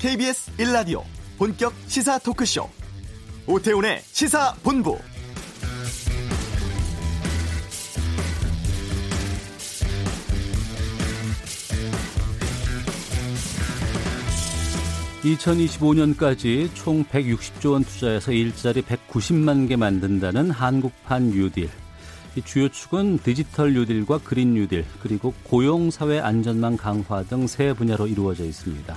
KBS 0.00 0.52
1라디오 0.56 1.02
본격 1.36 1.74
시사 1.86 2.18
토크쇼. 2.20 2.66
오태훈의 3.46 4.00
시사본부. 4.06 4.98
(2025년까지) 15.22 16.74
총 16.74 17.04
(160조 17.04 17.72
원) 17.72 17.84
투자해서 17.84 18.32
일자리 18.32 18.80
(190만 18.80 19.68
개) 19.68 19.76
만든다는 19.76 20.50
한국판 20.50 21.30
뉴딜. 21.30 21.68
주요 22.46 22.70
축은 22.70 23.18
디지털 23.18 23.74
뉴딜과 23.74 24.20
그린 24.24 24.54
뉴딜 24.54 24.86
그리고 25.02 25.34
고용 25.42 25.90
사회 25.90 26.20
안전망 26.20 26.78
강화 26.78 27.22
등 27.24 27.46
세 27.46 27.74
분야로 27.74 28.06
이루어져 28.06 28.44
있습니다. 28.44 28.96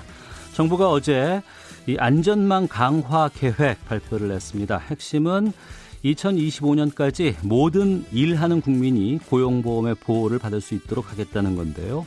정부가 0.53 0.89
어제 0.89 1.41
이 1.87 1.97
안전망 1.97 2.67
강화 2.67 3.29
계획 3.33 3.83
발표를 3.85 4.31
했습니다. 4.31 4.77
핵심은 4.77 5.51
2025년까지 6.05 7.35
모든 7.43 8.05
일하는 8.11 8.61
국민이 8.61 9.19
고용보험의 9.29 9.95
보호를 9.95 10.37
받을 10.37 10.61
수 10.61 10.75
있도록 10.75 11.11
하겠다는 11.11 11.55
건데요. 11.55 12.05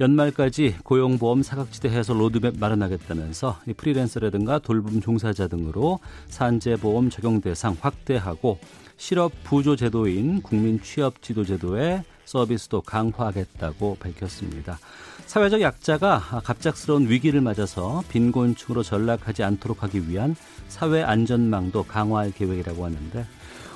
연말까지 0.00 0.76
고용보험 0.84 1.42
사각지대 1.42 1.88
해소 1.88 2.14
로드맵 2.14 2.58
마련하겠다면서 2.58 3.60
프리랜서라든가 3.76 4.58
돌봄 4.58 5.00
종사자 5.00 5.48
등으로 5.48 6.00
산재보험 6.28 7.10
적용 7.10 7.40
대상 7.40 7.76
확대하고 7.80 8.58
실업 8.96 9.32
부조 9.44 9.76
제도인 9.76 10.42
국민 10.42 10.80
취업 10.82 11.22
지원 11.22 11.44
제도의 11.44 12.04
서비스도 12.24 12.82
강화하겠다고 12.82 13.96
밝혔습니다. 14.00 14.78
사회적 15.26 15.60
약자가 15.60 16.40
갑작스러운 16.44 17.08
위기를 17.10 17.40
맞아서 17.40 18.02
빈곤층으로 18.08 18.82
전락하지 18.82 19.42
않도록 19.42 19.82
하기 19.82 20.08
위한 20.08 20.36
사회 20.68 21.02
안전망도 21.02 21.84
강화할 21.84 22.32
계획이라고 22.32 22.84
하는데 22.84 23.26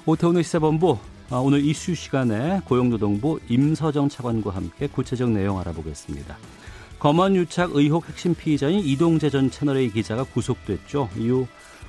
오태훈의 0.06 0.44
시사본부 0.44 0.98
아, 1.30 1.36
오늘 1.36 1.64
이슈 1.64 1.94
시간에 1.94 2.60
고용노동부 2.64 3.40
임서정 3.48 4.08
차관과 4.08 4.50
함께 4.50 4.88
구체적 4.88 5.30
내용 5.30 5.60
알아보겠습니다. 5.60 6.36
검언 6.98 7.36
유착 7.36 7.70
의혹 7.74 8.08
핵심 8.08 8.34
피의자인 8.34 8.80
이동재 8.80 9.30
전 9.30 9.50
채널A 9.50 9.90
기자가 9.90 10.24
구속됐죠. 10.24 11.08
이후 11.16 11.46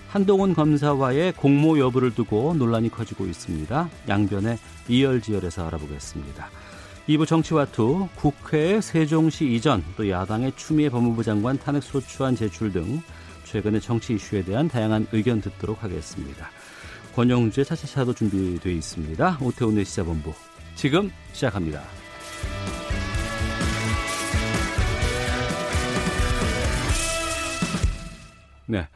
한동훈 0.09 0.53
검사와의 0.53 1.33
공모 1.33 1.79
여부를 1.79 2.13
두고 2.13 2.53
논란이 2.53 2.89
커지고 2.89 3.25
있습니다. 3.25 3.89
양변의 4.09 4.57
이열지열에서 4.89 5.67
알아보겠습니다. 5.67 6.49
2부 7.07 7.27
정치와투, 7.27 8.09
국회 8.15 8.79
세종시 8.79 9.51
이전, 9.53 9.83
또 9.97 10.07
야당의 10.07 10.53
추미애 10.55 10.89
법무부 10.89 11.23
장관 11.23 11.57
탄핵 11.57 11.81
소추안 11.81 12.35
제출 12.35 12.71
등 12.71 13.01
최근의 13.45 13.81
정치 13.81 14.13
이슈에 14.13 14.43
대한 14.43 14.67
다양한 14.67 15.07
의견 15.11 15.41
듣도록 15.41 15.83
하겠습니다. 15.83 16.49
권영주의 17.15 17.65
차차차도 17.65 18.13
준비되어 18.13 18.71
있습니다. 18.71 19.39
오태훈의 19.41 19.83
시사본부 19.83 20.31
지금 20.75 21.11
시작합니다. 21.33 21.81
네. 28.67 28.87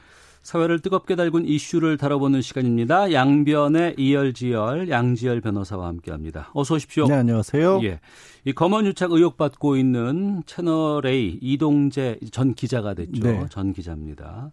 사회를 0.45 0.79
뜨겁게 0.79 1.15
달군 1.15 1.43
이슈를 1.47 1.97
다뤄보는 1.97 2.43
시간입니다. 2.43 3.11
양변의 3.11 3.95
이열지열, 3.97 4.89
양지열 4.89 5.41
변호사와 5.41 5.87
함께합니다. 5.87 6.51
어서 6.53 6.75
오십시오. 6.75 7.07
네, 7.07 7.15
안녕하세요. 7.15 7.79
예, 7.83 7.99
이 8.45 8.53
검언 8.53 8.85
유착 8.85 9.11
의혹 9.11 9.37
받고 9.37 9.75
있는 9.75 10.43
채널 10.45 11.03
A 11.07 11.39
이동재 11.41 12.19
전 12.31 12.53
기자가 12.53 12.93
됐죠. 12.93 13.23
네. 13.23 13.43
전 13.49 13.73
기자입니다. 13.73 14.51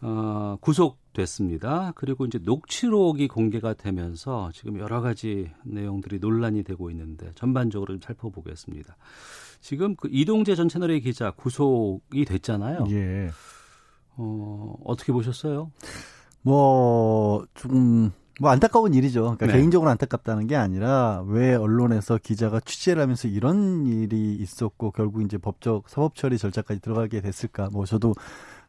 어, 0.00 0.56
구속됐습니다. 0.62 1.92
그리고 1.96 2.24
이제 2.24 2.38
녹취록이 2.42 3.28
공개가 3.28 3.74
되면서 3.74 4.50
지금 4.54 4.78
여러 4.78 5.02
가지 5.02 5.50
내용들이 5.64 6.18
논란이 6.20 6.62
되고 6.62 6.88
있는데 6.88 7.30
전반적으로 7.34 7.92
좀 7.92 8.00
살펴보겠습니다. 8.00 8.96
지금 9.60 9.96
그 9.96 10.08
이동재 10.10 10.54
전 10.54 10.70
채널 10.70 10.92
A 10.92 11.02
기자 11.02 11.30
구속이 11.32 12.24
됐잖아요. 12.24 12.86
예. 12.88 13.28
어, 14.20 14.74
어떻게 14.84 15.12
보셨어요? 15.12 15.70
뭐, 16.42 17.46
좀, 17.54 18.12
뭐 18.38 18.50
안타까운 18.50 18.92
일이죠. 18.92 19.22
그러니까 19.22 19.46
네. 19.46 19.52
개인적으로 19.54 19.90
안타깝다는 19.90 20.46
게 20.46 20.56
아니라 20.56 21.24
왜 21.26 21.54
언론에서 21.54 22.18
기자가 22.18 22.60
취재를 22.60 23.02
하면서 23.02 23.28
이런 23.28 23.86
일이 23.86 24.34
있었고 24.34 24.90
결국 24.92 25.22
이제 25.22 25.38
법적 25.38 25.88
사법 25.88 26.14
처리 26.14 26.38
절차까지 26.38 26.80
들어가게 26.80 27.20
됐을까? 27.22 27.70
뭐 27.72 27.86
저도 27.86 28.14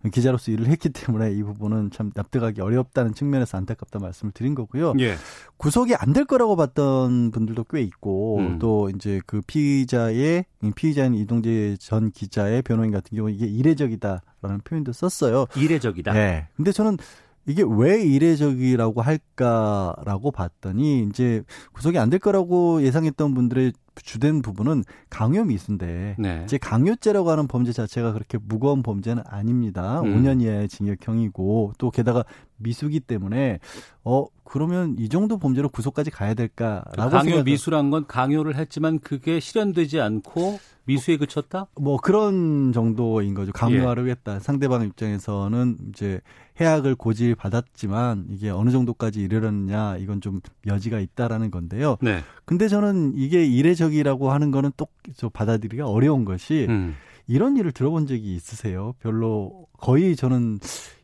기자로서 0.10 0.52
일을 0.52 0.68
했기 0.68 0.90
때문에 0.90 1.32
이 1.32 1.44
부분은 1.44 1.92
참 1.92 2.12
납득하기 2.16 2.62
어렵다는 2.62 3.14
측면에서 3.14 3.58
안타깝다 3.58 4.00
말씀을 4.00 4.32
드린 4.32 4.56
거고요. 4.56 4.94
예. 5.00 5.16
구속이 5.58 5.94
안 5.96 6.12
될 6.12 6.26
거라고 6.26 6.56
봤던 6.58 7.32
분들도 7.32 7.64
꽤 7.70 7.82
있고 7.82 8.38
음. 8.40 8.60
또 8.60 8.90
이제 8.90 9.22
그 9.26 9.42
피의자의 9.48 10.46
피의자인 10.76 11.14
이동재 11.16 11.78
전 11.80 12.12
기자의 12.12 12.64
변호인 12.64 12.92
같은 12.92 13.16
경우 13.16 13.30
이게 13.30 13.46
이례적이다라는 13.46 14.62
표현도 14.64 14.92
썼어요. 14.92 15.46
이례적이다. 15.56 16.12
네. 16.14 16.48
근데 16.58 16.72
저는 16.72 16.98
이게 17.48 17.64
왜 17.68 18.04
이례적이라고 18.04 19.02
할까라고 19.02 20.32
봤더니 20.32 21.04
이제 21.10 21.44
구속이 21.74 21.98
안 21.98 22.10
될 22.12 22.20
거라고 22.20 22.84
예상했던 22.84 23.34
분들의 23.34 23.74
주된 24.04 24.42
부분은 24.42 24.84
강요 25.10 25.44
미수인데 25.46 26.16
네. 26.20 26.42
이제 26.46 26.58
강요죄라고 26.58 27.30
하는 27.30 27.48
범죄 27.48 27.72
자체가 27.72 28.14
그렇게 28.14 28.38
무거운 28.42 28.84
범죄는 28.84 29.24
아닙니다. 29.26 30.02
음. 30.02 30.16
5년 30.24 30.42
이하의 30.42 30.70
징역형이고 30.70 31.74
또 31.78 31.92
게다가 31.92 32.24
미수기 32.58 33.00
때문에 33.02 33.60
어 34.04 34.26
그러면 34.52 34.98
이 35.00 35.08
정도 35.08 35.38
범죄로 35.38 35.70
구속까지 35.70 36.12
가야 36.12 36.34
될까라고 36.34 37.10
강요 37.10 37.24
생각... 37.24 37.46
미수란 37.46 37.90
건 37.90 38.06
강요를 38.06 38.58
했지만 38.58 39.00
그게 39.00 39.40
실현되지 39.40 40.02
않고 40.02 40.60
미수에 40.84 41.16
그쳤다? 41.16 41.68
뭐 41.80 41.96
그런 41.96 42.74
정도인 42.74 43.34
거죠. 43.34 43.54
강요하려고 43.54 44.14
다 44.24 44.40
상대방 44.40 44.84
입장에서는 44.84 45.78
이제 45.88 46.20
해악을 46.60 46.96
고지 46.96 47.34
받았지만 47.34 48.26
이게 48.30 48.50
어느 48.50 48.72
정도까지 48.72 49.22
이르렀냐 49.22 49.96
이건 49.98 50.20
좀 50.20 50.42
여지가 50.68 51.00
있다라는 51.00 51.50
건데요. 51.50 51.96
네. 52.02 52.20
근데 52.44 52.68
저는 52.68 53.14
이게 53.16 53.46
이례적이라고 53.46 54.34
하는 54.34 54.52
거는 54.52 54.72
또 54.76 54.86
받아들이기가 55.32 55.88
어려운 55.88 56.26
것이 56.26 56.66
음. 56.68 56.96
이런 57.26 57.56
일을 57.56 57.72
들어본 57.72 58.06
적이 58.06 58.36
있으세요? 58.36 58.96
별로 59.00 59.68
거의 59.78 60.18
저는 60.18 60.60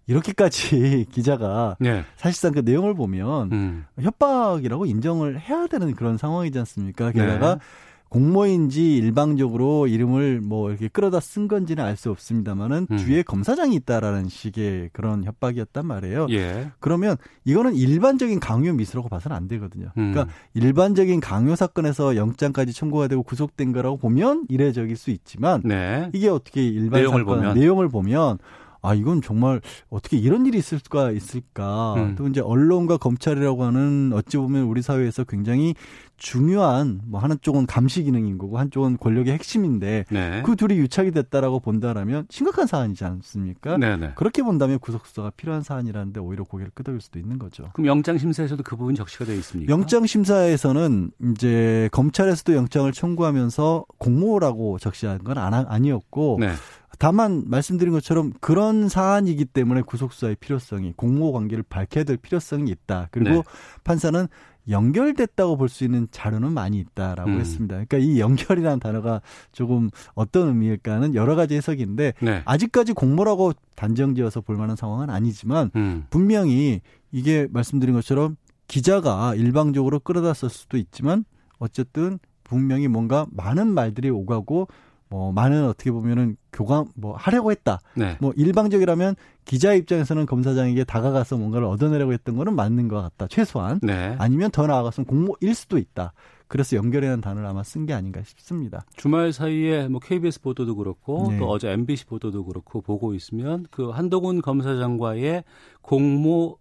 이렇게까지 0.07 1.06
기자가 1.12 1.75
네. 1.79 2.03
사실상 2.16 2.53
그 2.53 2.59
내용을 2.59 2.94
보면 2.95 3.51
음. 3.51 3.85
협박이라고 4.00 4.85
인정을 4.85 5.40
해야 5.40 5.68
되는 5.68 5.94
그런 5.94 6.18
상황이지 6.18 6.57
않습니까? 6.59 7.12
게다가 7.12 7.56
네. 7.56 7.62
공모인지 8.09 8.95
일방적으로 8.95 9.85
이름을 9.88 10.40
뭐 10.40 10.69
이렇게 10.69 10.88
끌어다 10.88 11.19
쓴 11.19 11.50
건지는 11.50 11.84
알 11.84 11.97
수 11.97 12.09
없습니다만은 12.12 12.88
음. 12.91 12.97
뒤에 12.97 13.23
검사장이 13.23 13.75
있다라는 13.75 14.29
식의 14.29 14.91
그런 14.94 15.23
협박이었단 15.23 15.85
말이에요. 15.85 16.28
예. 16.29 16.72
그러면 16.79 17.18
이거는 17.44 17.75
일반적인 17.75 18.39
강요 18.39 18.72
미수라고 18.74 19.09
봐서는 19.09 19.35
안 19.35 19.47
되거든요. 19.47 19.91
음. 19.97 20.13
그러니까 20.13 20.34
일반적인 20.53 21.19
강요 21.19 21.56
사건에서 21.56 22.16
영장까지 22.16 22.72
청구가 22.72 23.07
되고 23.07 23.24
구속된 23.24 23.74
거라고 23.74 23.97
보면 23.97 24.45
이례적일 24.47 24.95
수 24.95 25.09
있지만 25.09 25.62
네. 25.66 26.09
이게 26.13 26.29
어떻게 26.29 26.63
일반 26.63 27.01
내용을 27.01 27.22
사건 27.22 27.39
보면. 27.39 27.56
내용을 27.59 27.89
보면 27.89 28.38
아 28.82 28.94
이건 28.94 29.22
정말 29.22 29.62
어떻게 29.90 30.18
이런 30.18 30.46
일이 30.46 30.58
있을 30.58 30.80
수가 30.80 31.12
있을까? 31.12 31.96
음. 31.96 32.16
또 32.16 32.28
이제 32.28 32.42
언론과 32.42 32.98
검찰이라고 32.98 33.64
하는 33.64 34.12
어찌 34.14 34.38
보면 34.38 34.64
우리 34.64 34.82
사회에서 34.82 35.24
굉장히 35.24 35.76
중요한 36.18 37.00
뭐 37.06 37.19
하는 37.19 37.38
쪽은 37.42 37.68
감시 37.68 38.04
기능인 38.04 38.38
거고 38.38 38.57
한쪽은 38.57 38.98
권력의 38.98 39.34
핵심인데 39.34 40.06
네. 40.10 40.42
그 40.44 40.56
둘이 40.56 40.78
유착이 40.78 41.12
됐다라고 41.12 41.60
본다라면 41.60 42.25
심각한 42.30 42.66
사안이지 42.66 43.06
않습니까? 43.06 43.78
네네. 43.78 43.98
네. 43.98 44.12
그렇게 44.16 44.42
본다면 44.42 44.80
구속 44.80 45.06
수사가 45.06 45.31
필요한 45.38 45.62
사안이라는데 45.62 46.19
오히려 46.19 46.44
고개를 46.44 46.72
끄덕일 46.74 47.01
수도 47.01 47.19
있는 47.19 47.38
거죠. 47.38 47.69
그럼 47.74 47.86
영장 47.86 48.18
심사에서도 48.18 48.63
그 48.63 48.75
부분 48.75 48.96
적시가 48.96 49.25
되어 49.25 49.36
있습니까? 49.36 49.72
영장 49.72 50.06
심사에서는 50.07 51.12
이제 51.34 51.88
검찰에서도 51.92 52.56
영장을 52.56 52.92
청구하면서 52.92 53.86
공모라고 54.00 54.80
적시한 54.80 55.24
건 55.24 55.38
아니었고 55.38 56.38
네. 56.40 56.54
다만 56.98 57.44
말씀드린 57.48 57.94
것처럼 57.94 58.34
그런 58.42 58.90
사안이기 58.90 59.46
때문에 59.46 59.82
구속수사의 59.82 60.38
필요성이 60.40 60.94
공모 60.96 61.32
관계를 61.32 61.64
밝혀야 61.68 62.04
될 62.04 62.18
필요성이 62.18 62.72
있다. 62.72 63.08
그리고 63.12 63.30
네. 63.30 63.44
판사는 63.84 64.28
연결됐다고 64.70 65.58
볼 65.58 65.70
수 65.70 65.84
있는 65.86 66.08
자료는 66.12 66.52
많이 66.52 66.80
있다라고 66.80 67.30
음. 67.30 67.40
했습니다. 67.40 67.76
그러니까 67.76 67.98
이 68.00 68.20
연결이라는 68.20 68.80
단어가 68.80 69.22
조금 69.52 69.90
어떤 70.14 70.50
의미일까는 70.50 71.16
여러 71.16 71.36
가지 71.36 71.56
해석인데 71.56 72.14
네. 72.22 72.42
아직까지 72.46 72.94
공모라고 72.94 73.54
단정지어서 73.76 74.42
볼 74.42 74.58
만한 74.58 74.76
상황은 74.76 75.10
아니지만 75.10 75.72
음. 75.76 76.06
분명히 76.10 76.82
이게 77.12 77.48
말씀드린 77.52 77.96
것처럼 77.96 78.36
기자가 78.68 79.36
일방적으로 79.36 80.00
끌어다 80.00 80.34
썼을 80.34 80.50
수도 80.50 80.78
있지만 80.78 81.24
어쨌든 81.60 82.20
분명히 82.44 82.88
뭔가 82.88 83.26
많은 83.32 83.68
말들이 83.68 84.10
오가고 84.10 84.68
뭐 85.09 85.31
많은 85.31 85.65
어떻게 85.65 85.92
보면은 85.92 86.38
교감 86.51 86.86
뭐 86.95 87.15
하려고 87.15 87.51
했다. 87.51 87.80
네. 87.95 88.18
뭐 88.19 88.33
일방적이라면 88.36 89.15
기자 89.45 89.74
입장에서는 89.74 90.25
검사장에게 90.25 90.83
다가가서 90.83 91.38
뭔가를 91.38 91.68
얻어내려고 91.68 92.13
했던 92.13 92.36
거는 92.36 92.56
맞는 92.56 92.88
것 92.88 93.01
같다. 93.01 93.27
최소한 93.27 93.80
네. 93.81 94.15
아니면 94.19 94.51
더 94.51 94.68
나아가서는 94.68 95.07
공모일 95.07 95.56
수도 95.56 95.77
있다. 95.77 96.13
그래서 96.50 96.77
연결이라는 96.77 97.19
단어를 97.21 97.48
아마 97.48 97.62
쓴 97.63 97.86
게 97.86 97.94
아닌가 97.94 98.21
싶습니다. 98.24 98.86
주말 98.95 99.33
사이에 99.33 99.88
뭐 99.88 100.00
KBS 100.00 100.42
보도도 100.42 100.75
그렇고 100.75 101.27
네. 101.30 101.39
또 101.39 101.50
어제 101.50 101.69
MBC 101.71 102.06
보도도 102.06 102.45
그렇고 102.45 102.81
보고 102.81 103.13
있으면 103.13 103.65
그 103.69 103.89
한동훈 103.89 104.42
검사장과의 104.42 105.44
공모 105.81 106.57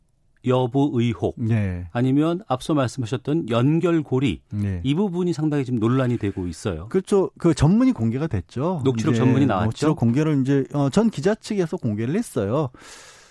여부 0.47 0.91
의혹 0.95 1.35
네. 1.39 1.89
아니면 1.93 2.41
앞서 2.47 2.75
말씀하셨던 2.75 3.49
연결고리 3.51 4.43
네. 4.51 4.81
이 4.85 4.95
부분이 4.95 5.33
상당히 5.33 5.65
지금 5.65 5.79
논란이 5.79 6.19
되고 6.19 6.47
있어요. 6.47 6.89
그렇죠. 6.89 7.31
그 7.39 7.55
전문이 7.55 7.93
공개가 7.93 8.27
됐죠. 8.27 8.83
녹취록 8.85 9.15
전문이 9.15 9.47
나왔죠. 9.47 9.67
녹취록 9.67 9.97
공개를 9.99 10.41
이제 10.41 10.65
어, 10.73 10.91
전 10.91 11.11
기자 11.11 11.35
측에서 11.35 11.77
공개를 11.77 12.15
했어요. 12.15 12.71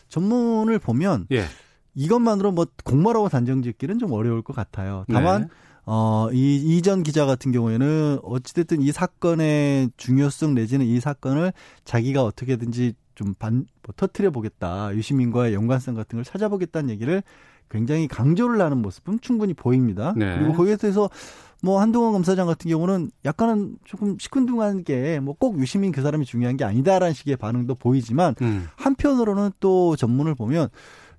전문을 0.10 0.80
보면 0.80 1.28
예. 1.32 1.46
이것만으로 1.96 2.52
뭐 2.52 2.68
공모라고 2.84 3.30
단정짓기는 3.30 4.00
좀 4.00 4.12
어려울 4.12 4.42
것 4.42 4.56
같아요. 4.56 5.06
다만 5.12 5.44
네. 5.44 5.48
어, 5.86 6.30
이, 6.34 6.56
이전 6.56 7.04
기자 7.04 7.26
같은 7.26 7.52
경우에는 7.52 8.20
어찌됐든 8.24 8.82
이 8.82 8.92
사건의 8.92 9.92
중요성 9.98 10.56
내지는 10.56 10.86
이 10.86 11.00
사건을 11.00 11.54
자기가 11.84 12.24
어떻게든지 12.24 12.94
좀 13.16 13.34
반, 13.34 13.66
뭐, 13.84 13.94
터트려 13.96 14.32
보겠다. 14.32 14.94
유시민과의 14.96 15.54
연관성 15.54 15.96
같은 15.96 16.18
걸 16.18 16.24
찾아보겠다는 16.26 16.90
얘기를 16.90 17.24
굉장히 17.70 18.08
강조를 18.08 18.62
하는 18.62 18.78
모습은 18.82 19.20
충분히 19.22 19.54
보입니다. 19.54 20.14
네. 20.16 20.38
그리고 20.38 20.54
거기에 20.54 20.76
대해서 20.76 21.10
뭐 21.64 21.82
한동훈 21.82 22.12
검사장 22.12 22.46
같은 22.46 22.70
경우는 22.70 23.10
약간은 23.26 23.78
조금 23.86 24.18
시큰둥한 24.20 24.84
게 24.84 25.20
뭐 25.20 25.34
꼭 25.40 25.60
유시민 25.60 25.92
그 25.92 26.02
사람이 26.04 26.26
중요한 26.26 26.58
게 26.58 26.64
아니다라는 26.64 27.14
식의 27.16 27.38
반응도 27.38 27.74
보이지만 27.76 28.36
음. 28.42 28.68
한편으로는 28.76 29.52
또 29.60 29.96
전문을 29.96 30.36
보면 30.36 30.68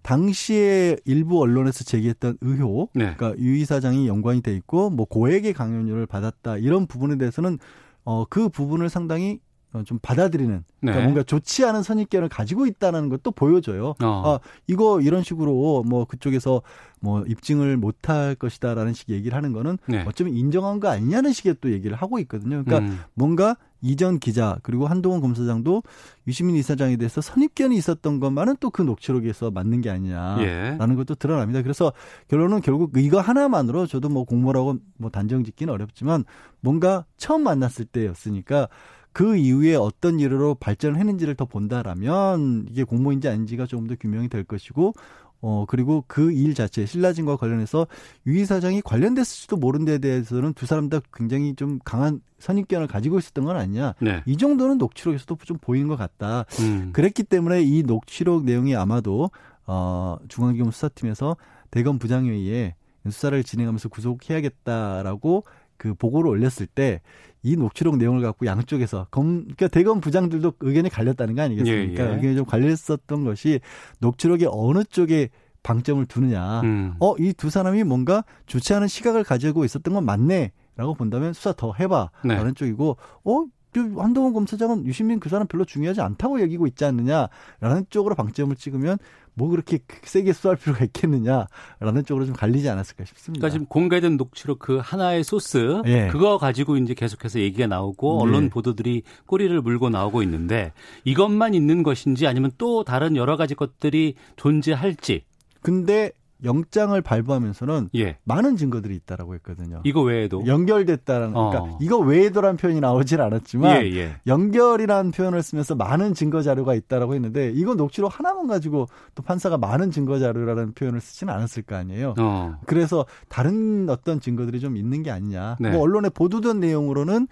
당시에 0.02 0.96
일부 1.04 1.40
언론에서 1.40 1.82
제기했던 1.82 2.38
의혹, 2.40 2.90
네. 2.94 3.14
그러니까 3.16 3.34
유 3.42 3.56
이사장이 3.56 4.06
연관이 4.06 4.40
돼 4.40 4.54
있고 4.54 4.88
뭐 4.90 5.04
고액의 5.06 5.52
강연료를 5.52 6.06
받았다 6.06 6.58
이런 6.58 6.86
부분에 6.86 7.16
대해서는 7.18 7.58
어 8.04 8.24
그 8.30 8.48
부분을 8.48 8.88
상당히 8.88 9.40
어, 9.40 9.55
좀 9.84 9.98
받아들이는 10.00 10.64
그러니까 10.80 11.00
네. 11.00 11.04
뭔가 11.04 11.22
좋지 11.22 11.64
않은 11.64 11.82
선입견을 11.82 12.28
가지고 12.28 12.66
있다는 12.66 13.08
것도 13.08 13.30
보여줘요. 13.32 13.94
어. 14.02 14.22
아 14.24 14.38
이거 14.66 15.00
이런 15.00 15.22
식으로 15.22 15.82
뭐 15.86 16.04
그쪽에서 16.06 16.62
뭐 17.00 17.22
입증을 17.26 17.76
못할 17.76 18.34
것이다라는 18.34 18.94
식의 18.94 19.16
얘기를 19.16 19.36
하는 19.36 19.52
거는 19.52 19.78
네. 19.86 20.04
어쩌면 20.06 20.34
인정한 20.34 20.80
거 20.80 20.88
아니냐는 20.88 21.32
식의 21.32 21.56
또 21.60 21.70
얘기를 21.72 21.96
하고 21.96 22.18
있거든요. 22.20 22.64
그러니까 22.64 22.78
음. 22.78 23.00
뭔가 23.14 23.56
이전 23.82 24.18
기자 24.18 24.58
그리고 24.62 24.86
한동훈 24.86 25.20
검사장도 25.20 25.82
유시민 26.26 26.56
이사장에 26.56 26.96
대해서 26.96 27.20
선입견이 27.20 27.76
있었던 27.76 28.20
것만은 28.20 28.56
또 28.60 28.70
그 28.76 28.82
녹취록에서 28.82 29.50
맞는 29.50 29.80
게 29.80 29.88
아니냐라는 29.88 30.44
예. 30.90 30.96
것도 30.96 31.14
드러납니다. 31.14 31.62
그래서 31.62 31.92
결론은 32.28 32.60
결국 32.60 32.92
이거 32.98 33.20
하나만으로 33.20 33.86
저도 33.86 34.10
뭐 34.10 34.24
공모라고 34.24 34.76
뭐 34.98 35.10
단정 35.10 35.44
짓기는 35.44 35.72
어렵지만 35.72 36.24
뭔가 36.60 37.06
처음 37.16 37.42
만났을 37.42 37.86
때였으니까 37.86 38.68
그 39.16 39.34
이후에 39.34 39.76
어떤 39.76 40.20
일으로 40.20 40.54
발전을 40.56 40.98
했는지를 41.00 41.36
더 41.36 41.46
본다라면 41.46 42.66
이게 42.68 42.84
공모인지 42.84 43.28
아닌지가 43.28 43.64
조금 43.64 43.86
더 43.86 43.94
규명이 43.96 44.28
될 44.28 44.44
것이고 44.44 44.92
어 45.40 45.64
그리고 45.66 46.04
그 46.06 46.30
일 46.32 46.52
자체 46.54 46.84
신라진과 46.84 47.36
관련해서 47.36 47.86
유 48.26 48.34
이 48.38 48.44
사장이 48.44 48.82
관련됐을지도 48.82 49.56
모른 49.56 49.86
데 49.86 49.96
대해서는 50.00 50.52
두 50.52 50.66
사람 50.66 50.90
다 50.90 51.00
굉장히 51.14 51.54
좀 51.54 51.78
강한 51.82 52.20
선입견을 52.40 52.88
가지고 52.88 53.18
있었던 53.18 53.46
건 53.46 53.56
아니냐. 53.56 53.94
네. 54.02 54.22
이 54.26 54.36
정도는 54.36 54.76
녹취록에서도 54.76 55.38
좀 55.46 55.56
보이는 55.62 55.88
것 55.88 55.96
같다. 55.96 56.44
음. 56.60 56.90
그랬기 56.92 57.22
때문에 57.22 57.62
이 57.62 57.84
녹취록 57.84 58.44
내용이 58.44 58.76
아마도 58.76 59.30
어 59.66 60.18
중앙지검 60.28 60.70
수사팀에서 60.72 61.38
대검 61.70 61.98
부장회의에 61.98 62.74
수사를 63.08 63.42
진행하면서 63.42 63.88
구속해야겠다라고 63.88 65.44
그 65.78 65.94
보고를 65.94 66.30
올렸을 66.30 66.66
때 66.66 67.00
이 67.46 67.54
녹취록 67.54 67.96
내용을 67.96 68.22
갖고 68.22 68.44
양쪽에서 68.44 69.06
검 69.12 69.42
그러니까 69.42 69.68
대검 69.68 70.00
부장들도 70.00 70.54
의견이 70.60 70.88
갈렸다는 70.88 71.36
거 71.36 71.42
아니겠습니까? 71.42 72.04
예, 72.04 72.10
예. 72.10 72.14
의견이 72.16 72.34
좀 72.34 72.44
갈렸었던 72.44 73.24
것이 73.24 73.60
녹취록에 74.00 74.46
어느 74.50 74.82
쪽에 74.82 75.28
방점을 75.62 76.04
두느냐. 76.06 76.60
음. 76.62 76.94
어, 76.98 77.14
이 77.20 77.32
두 77.32 77.48
사람이 77.48 77.84
뭔가 77.84 78.24
좋지 78.46 78.74
않은 78.74 78.88
시각을 78.88 79.22
가지고 79.22 79.64
있었던 79.64 79.94
건 79.94 80.04
맞네. 80.04 80.50
라고 80.74 80.94
본다면 80.94 81.32
수사 81.32 81.52
더 81.52 81.72
해봐. 81.72 82.10
네. 82.24 82.34
라는 82.34 82.54
쪽이고, 82.54 82.96
어, 83.24 83.44
한동훈 83.80 84.32
검사장은 84.32 84.86
유시민 84.86 85.20
그 85.20 85.28
사람 85.28 85.46
별로 85.46 85.64
중요하지 85.64 86.00
않다고 86.00 86.40
여기고 86.40 86.66
있지 86.66 86.84
않느냐라는 86.84 87.86
쪽으로 87.90 88.14
방점을 88.14 88.54
찍으면 88.56 88.98
뭐 89.34 89.48
그렇게 89.48 89.78
세게 90.02 90.32
수할 90.32 90.56
필요가 90.56 90.84
있겠느냐라는 90.84 92.04
쪽으로 92.06 92.24
좀 92.24 92.34
갈리지 92.34 92.68
않았을까 92.68 93.04
싶습니다. 93.04 93.40
그러니까 93.40 93.52
지금 93.52 93.66
공개된 93.66 94.16
녹취록 94.16 94.58
그 94.58 94.78
하나의 94.82 95.24
소스 95.24 95.82
예. 95.84 96.08
그거 96.08 96.38
가지고 96.38 96.78
이제 96.78 96.94
계속해서 96.94 97.40
얘기가 97.40 97.66
나오고 97.66 98.22
언론 98.22 98.44
예. 98.44 98.48
보도들이 98.48 99.02
꼬리를 99.26 99.60
물고 99.60 99.90
나오고 99.90 100.22
있는데 100.22 100.72
이것만 101.04 101.52
있는 101.52 101.82
것인지 101.82 102.26
아니면 102.26 102.50
또 102.56 102.82
다른 102.82 103.14
여러 103.14 103.36
가지 103.36 103.54
것들이 103.54 104.14
존재할지. 104.36 105.24
근데 105.60 106.12
영장을 106.44 107.00
발부하면서는 107.00 107.90
예. 107.96 108.18
많은 108.24 108.56
증거들이 108.56 108.94
있다라고 108.96 109.34
했거든요. 109.36 109.80
이거 109.84 110.02
외에도 110.02 110.46
연결됐다라는 110.46 111.36
어. 111.36 111.50
그러니까 111.50 111.78
이거 111.80 111.98
외에도란 111.98 112.56
표현이 112.56 112.80
나오진 112.80 113.20
않았지만 113.20 113.82
예, 113.82 113.96
예. 113.96 114.16
연결이라는 114.26 115.10
표현을 115.12 115.42
쓰면서 115.42 115.74
많은 115.74 116.14
증거 116.14 116.42
자료가 116.42 116.74
있다라고 116.74 117.14
했는데 117.14 117.50
이거 117.54 117.74
녹취록 117.74 118.18
하나만 118.18 118.46
가지고 118.46 118.86
또 119.14 119.22
판사가 119.22 119.58
많은 119.58 119.90
증거 119.90 120.18
자료라는 120.18 120.74
표현을 120.74 121.00
쓰지는 121.00 121.32
않았을 121.32 121.62
거 121.62 121.76
아니에요. 121.76 122.14
어. 122.18 122.56
그래서 122.66 123.06
다른 123.28 123.88
어떤 123.88 124.20
증거들이 124.20 124.60
좀 124.60 124.76
있는 124.76 125.02
게 125.02 125.10
아니냐. 125.10 125.56
네. 125.60 125.70
뭐 125.70 125.82
언론에 125.82 126.08
보도된 126.08 126.60
내용으로는 126.60 127.28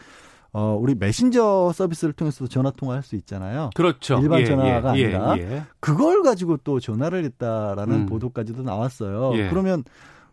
어, 0.54 0.78
우리 0.80 0.94
메신저 0.94 1.72
서비스를 1.74 2.14
통해서도 2.14 2.46
전화 2.46 2.70
통화할 2.70 3.02
수 3.02 3.16
있잖아요. 3.16 3.70
그렇죠. 3.74 4.20
일반 4.22 4.40
예, 4.40 4.44
전화가 4.44 4.96
예, 4.98 5.04
아니라 5.06 5.36
예, 5.36 5.42
예. 5.42 5.62
그걸 5.80 6.22
가지고 6.22 6.58
또 6.58 6.78
전화를 6.78 7.24
했다라는 7.24 8.02
음. 8.02 8.06
보도까지도 8.06 8.62
나왔어요. 8.62 9.32
예. 9.36 9.48
그러면 9.50 9.82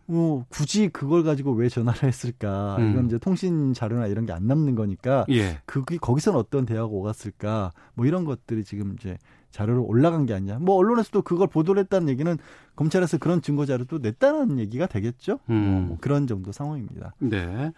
뭐 0.05 0.45
굳이 0.49 0.89
그걸 0.89 1.23
가지고 1.23 1.53
왜 1.53 1.69
전화를 1.69 2.03
했을까? 2.03 2.75
음. 2.77 2.91
이건 2.91 3.05
이제 3.07 3.17
통신 3.17 3.73
자료나 3.73 4.05
이런 4.05 4.27
게 4.27 4.31
안 4.33 4.45
남는 4.45 4.75
거니까 4.75 5.25
예. 5.31 5.57
그게 5.65 5.97
거기서는 5.97 6.37
어떤 6.37 6.67
대화가 6.67 6.87
오갔을까? 6.87 7.71
뭐 7.95 8.05
이런 8.05 8.23
것들이 8.23 8.63
지금 8.63 8.93
이제 8.99 9.17
자료로 9.49 9.83
올라간 9.83 10.27
게 10.27 10.35
아니냐. 10.35 10.59
뭐 10.59 10.75
언론에서도 10.75 11.23
그걸 11.23 11.47
보도를 11.47 11.81
했다는 11.81 12.09
얘기는 12.09 12.37
검찰에서 12.75 13.17
그런 13.17 13.41
증거 13.41 13.65
자료도 13.65 13.97
냈다는 13.97 14.59
얘기가 14.59 14.85
되겠죠. 14.85 15.39
음. 15.49 15.55
뭐, 15.55 15.81
뭐 15.81 15.97
그런 15.99 16.27
정도 16.27 16.51
상황입니다. 16.51 17.15
네. 17.17 17.71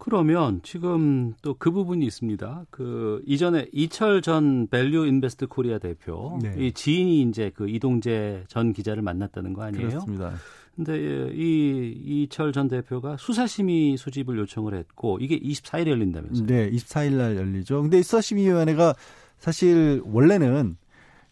그러면 0.00 0.60
지금 0.64 1.34
또 1.42 1.54
그 1.54 1.70
부분이 1.70 2.04
있습니다. 2.06 2.66
그 2.70 3.22
이전에 3.26 3.68
이철 3.72 4.22
전 4.22 4.66
Value 4.68 5.06
Invest 5.06 5.46
Korea 5.46 5.78
대표 5.78 6.38
네. 6.42 6.54
이 6.58 6.72
지인이 6.72 7.22
이제 7.22 7.52
그 7.54 7.68
이동재 7.68 8.44
전 8.48 8.72
기자를 8.72 9.02
만났다는 9.02 9.52
거 9.52 9.62
아니에요? 9.62 9.88
그렇습니다. 9.88 10.32
근데 10.74 11.30
이 11.34 11.94
이철 12.24 12.52
전 12.52 12.66
대표가 12.68 13.16
수사심의 13.18 13.98
소집을 13.98 14.38
요청을 14.38 14.74
했고 14.74 15.18
이게 15.20 15.38
24일에 15.38 15.88
열린다면서요? 15.88 16.46
네, 16.46 16.70
24일 16.70 17.12
날 17.12 17.36
열리죠. 17.36 17.82
근데 17.82 18.02
수사심의위원회가 18.02 18.94
사실 19.38 20.02
원래는 20.06 20.76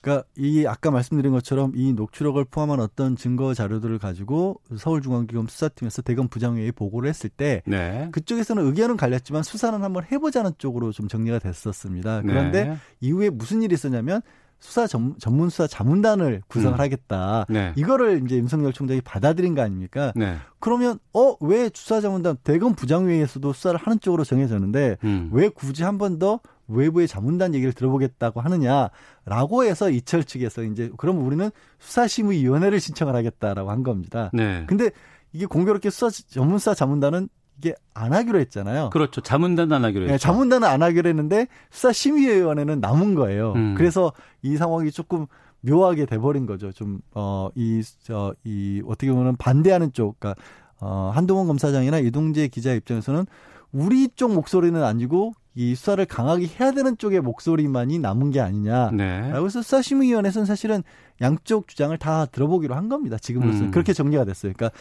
그러니까 0.00 0.26
이 0.36 0.64
아까 0.66 0.90
말씀드린 0.90 1.32
것처럼 1.32 1.72
이 1.74 1.92
녹취록을 1.92 2.44
포함한 2.44 2.80
어떤 2.80 3.16
증거 3.16 3.52
자료들을 3.54 3.98
가지고 3.98 4.60
서울중앙지검 4.76 5.48
수사팀에서 5.48 6.02
대검 6.02 6.28
부장회의에 6.28 6.70
보고를 6.72 7.08
했을 7.08 7.30
때 7.30 7.62
네. 7.66 8.08
그쪽에서는 8.12 8.64
의견은 8.66 8.96
갈렸지만 8.96 9.42
수사는 9.42 9.82
한번 9.82 10.04
해보자는 10.10 10.52
쪽으로 10.58 10.92
좀 10.92 11.08
정리가 11.08 11.40
됐었습니다. 11.40 12.22
그런데 12.22 12.64
네. 12.64 12.76
이후에 13.00 13.30
무슨 13.30 13.62
일이 13.62 13.74
있었냐면 13.74 14.22
수사 14.60 14.88
전, 14.88 15.14
문 15.28 15.50
수사 15.50 15.68
자문단을 15.68 16.42
구성을 16.48 16.76
음. 16.76 16.80
하겠다. 16.80 17.46
네. 17.48 17.72
이거를 17.76 18.22
이제 18.24 18.36
윤석열 18.38 18.72
총장이 18.72 19.00
받아들인 19.02 19.54
거 19.54 19.62
아닙니까? 19.62 20.12
네. 20.16 20.36
그러면 20.58 20.98
어 21.12 21.36
왜 21.40 21.70
수사 21.74 22.00
자문단 22.00 22.36
대검 22.42 22.74
부장회의에서도 22.74 23.52
수사를 23.52 23.78
하는 23.78 24.00
쪽으로 24.00 24.24
정해졌는데 24.24 24.96
음. 25.04 25.30
왜 25.32 25.48
굳이 25.48 25.84
한 25.84 25.98
번 25.98 26.18
더 26.18 26.40
외부의 26.68 27.08
자문단 27.08 27.54
얘기를 27.54 27.72
들어보겠다고 27.72 28.40
하느냐라고 28.40 29.64
해서 29.64 29.90
이철 29.90 30.24
측에서 30.24 30.62
이제 30.62 30.90
그럼 30.96 31.26
우리는 31.26 31.50
수사심의위원회를 31.78 32.78
신청을 32.78 33.14
하겠다라고 33.16 33.70
한 33.70 33.82
겁니다. 33.82 34.30
네. 34.32 34.64
근데 34.68 34.90
이게 35.32 35.46
공교롭게 35.46 35.90
수사 35.90 36.10
전문 36.28 36.58
수사 36.58 36.74
자문단은 36.74 37.28
이게 37.58 37.74
안 37.92 38.12
하기로 38.12 38.38
했잖아요. 38.40 38.90
그렇죠. 38.90 39.20
자문단은 39.20 39.74
안 39.74 39.84
하기로 39.84 40.06
네, 40.06 40.12
했죠. 40.12 40.22
네, 40.22 40.32
자문단은 40.32 40.68
안 40.68 40.82
하기로 40.82 41.08
했는데 41.08 41.48
수사심의위원회는 41.70 42.80
남은 42.80 43.14
거예요. 43.14 43.52
음. 43.54 43.74
그래서 43.74 44.12
이 44.42 44.56
상황이 44.56 44.92
조금 44.92 45.26
묘하게 45.60 46.06
돼버린 46.06 46.46
거죠. 46.46 46.70
좀, 46.70 47.00
어, 47.14 47.48
이, 47.56 47.82
저, 48.02 48.34
이, 48.44 48.80
어떻게 48.86 49.10
보면 49.10 49.36
반대하는 49.36 49.92
쪽, 49.92 50.20
그러니까, 50.20 50.40
어, 50.80 51.10
한동훈 51.12 51.48
검사장이나 51.48 51.98
이동재 51.98 52.46
기자 52.46 52.72
입장에서는 52.72 53.26
우리 53.72 54.08
쪽 54.08 54.34
목소리는 54.34 54.82
아니고 54.82 55.32
이 55.54 55.74
수사를 55.74 56.04
강하게 56.06 56.46
해야 56.46 56.70
되는 56.70 56.96
쪽의 56.96 57.20
목소리만이 57.20 57.98
남은 57.98 58.30
게 58.30 58.40
아니냐. 58.40 58.90
네. 58.92 59.28
그래서 59.32 59.60
수사심의위원회에서는 59.60 60.46
사실은 60.46 60.82
양쪽 61.20 61.66
주장을 61.66 61.96
다 61.98 62.26
들어보기로 62.26 62.74
한 62.76 62.88
겁니다. 62.88 63.18
지금으로서는 63.18 63.66
음. 63.66 63.70
그렇게 63.72 63.92
정리가 63.92 64.24
됐어요. 64.24 64.52
그러니까 64.56 64.78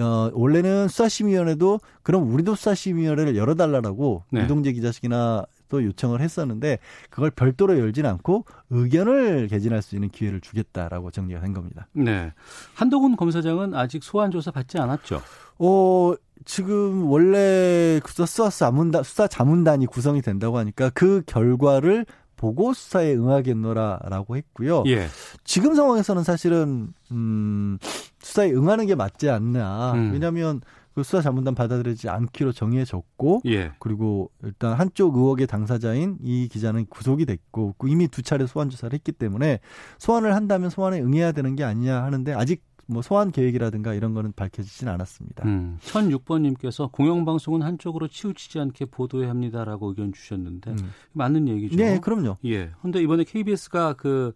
어, 0.00 0.30
원래는 0.32 0.88
수사심의위원회도 0.88 1.78
그럼 2.02 2.32
우리도 2.32 2.54
수사심의위원회를 2.54 3.36
열어달라고 3.36 4.24
네. 4.30 4.44
이동재 4.44 4.72
기자 4.72 4.90
측이나 4.90 5.44
또 5.68 5.84
요청을 5.84 6.20
했었는데 6.20 6.78
그걸 7.10 7.30
별도로 7.30 7.78
열진 7.78 8.06
않고 8.06 8.44
의견을 8.70 9.48
개진할 9.48 9.82
수 9.82 9.94
있는 9.94 10.08
기회를 10.08 10.40
주겠다라고 10.40 11.10
정리가 11.10 11.40
된 11.40 11.52
겁니다. 11.52 11.86
네. 11.92 12.32
한동훈 12.74 13.16
검사장은 13.16 13.74
아직 13.74 14.02
소환 14.02 14.30
조사 14.30 14.50
받지 14.50 14.78
않았죠? 14.78 15.20
어, 15.58 16.14
지금 16.44 17.06
원래 17.10 18.00
수사 18.06 18.50
자문단 18.50 19.02
수사 19.02 19.26
자문단이 19.26 19.86
구성이 19.86 20.22
된다고 20.22 20.58
하니까 20.58 20.90
그 20.90 21.22
결과를 21.26 22.06
보고 22.36 22.74
수사에 22.74 23.14
응하겠노라라고 23.14 24.36
했고요. 24.36 24.84
예. 24.86 25.06
지금 25.44 25.74
상황에서는 25.74 26.24
사실은 26.24 26.92
음 27.10 27.78
수사에 28.20 28.52
응하는 28.52 28.86
게 28.86 28.94
맞지 28.94 29.30
않나. 29.30 29.92
음. 29.94 30.12
왜냐하면 30.12 30.60
그 30.94 31.02
수사 31.02 31.22
자문단 31.22 31.54
받아들이지 31.54 32.08
않기로 32.08 32.52
정해졌고 32.52 33.42
예. 33.46 33.72
그리고 33.80 34.30
일단 34.42 34.74
한쪽 34.74 35.16
의혹의 35.16 35.46
당사자인 35.46 36.18
이 36.22 36.48
기자는 36.48 36.86
구속이 36.86 37.26
됐고 37.26 37.74
이미 37.86 38.08
두 38.08 38.22
차례 38.22 38.46
소환 38.46 38.70
조사를 38.70 38.94
했기 38.94 39.10
때문에 39.10 39.60
소환을 39.98 40.34
한다면 40.34 40.70
소환에 40.70 41.00
응해야 41.00 41.32
되는 41.32 41.56
게 41.56 41.64
아니냐 41.64 42.02
하는데 42.02 42.32
아직 42.34 42.62
뭐 42.86 43.02
소환 43.02 43.32
계획이라든가 43.32 43.94
이런 43.94 44.14
거는 44.14 44.32
밝혀지진 44.32 44.88
않았습니다. 44.88 45.44
음, 45.44 45.78
1006번님께서 45.82 46.90
공영방송은 46.92 47.62
한쪽으로 47.62 48.08
치우치지 48.08 48.58
않게 48.60 48.86
보도해야 48.86 49.30
합니다라고 49.30 49.88
의견 49.88 50.12
주셨는데 50.12 50.70
음. 50.72 50.90
맞는 51.12 51.48
얘기죠. 51.48 51.76
네, 51.76 51.98
그럼요. 52.00 52.36
예. 52.44 52.70
근데 52.82 53.02
이번에 53.02 53.24
KBS가 53.24 53.94
그 53.94 54.32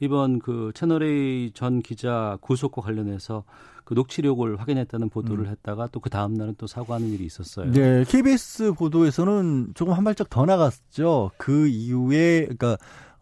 이번 0.00 0.38
그 0.40 0.72
채널A 0.74 1.52
전 1.54 1.80
기자 1.80 2.36
구속과 2.42 2.82
관련해서 2.82 3.44
그 3.84 3.94
녹취록을 3.94 4.56
확인했다는 4.60 5.08
보도를 5.10 5.44
음. 5.46 5.50
했다가 5.50 5.86
또 5.88 6.00
그 6.00 6.10
다음 6.10 6.34
날은 6.34 6.54
또 6.58 6.66
사과하는 6.66 7.08
일이 7.08 7.24
있었어요. 7.24 7.70
네, 7.72 8.04
KBS 8.04 8.72
보도에서는 8.72 9.72
조금 9.74 9.94
한 9.94 10.04
발짝 10.04 10.28
더 10.28 10.44
나갔죠. 10.44 11.30
그 11.36 11.66
이후에 11.68 12.42
그러니까 12.42 12.76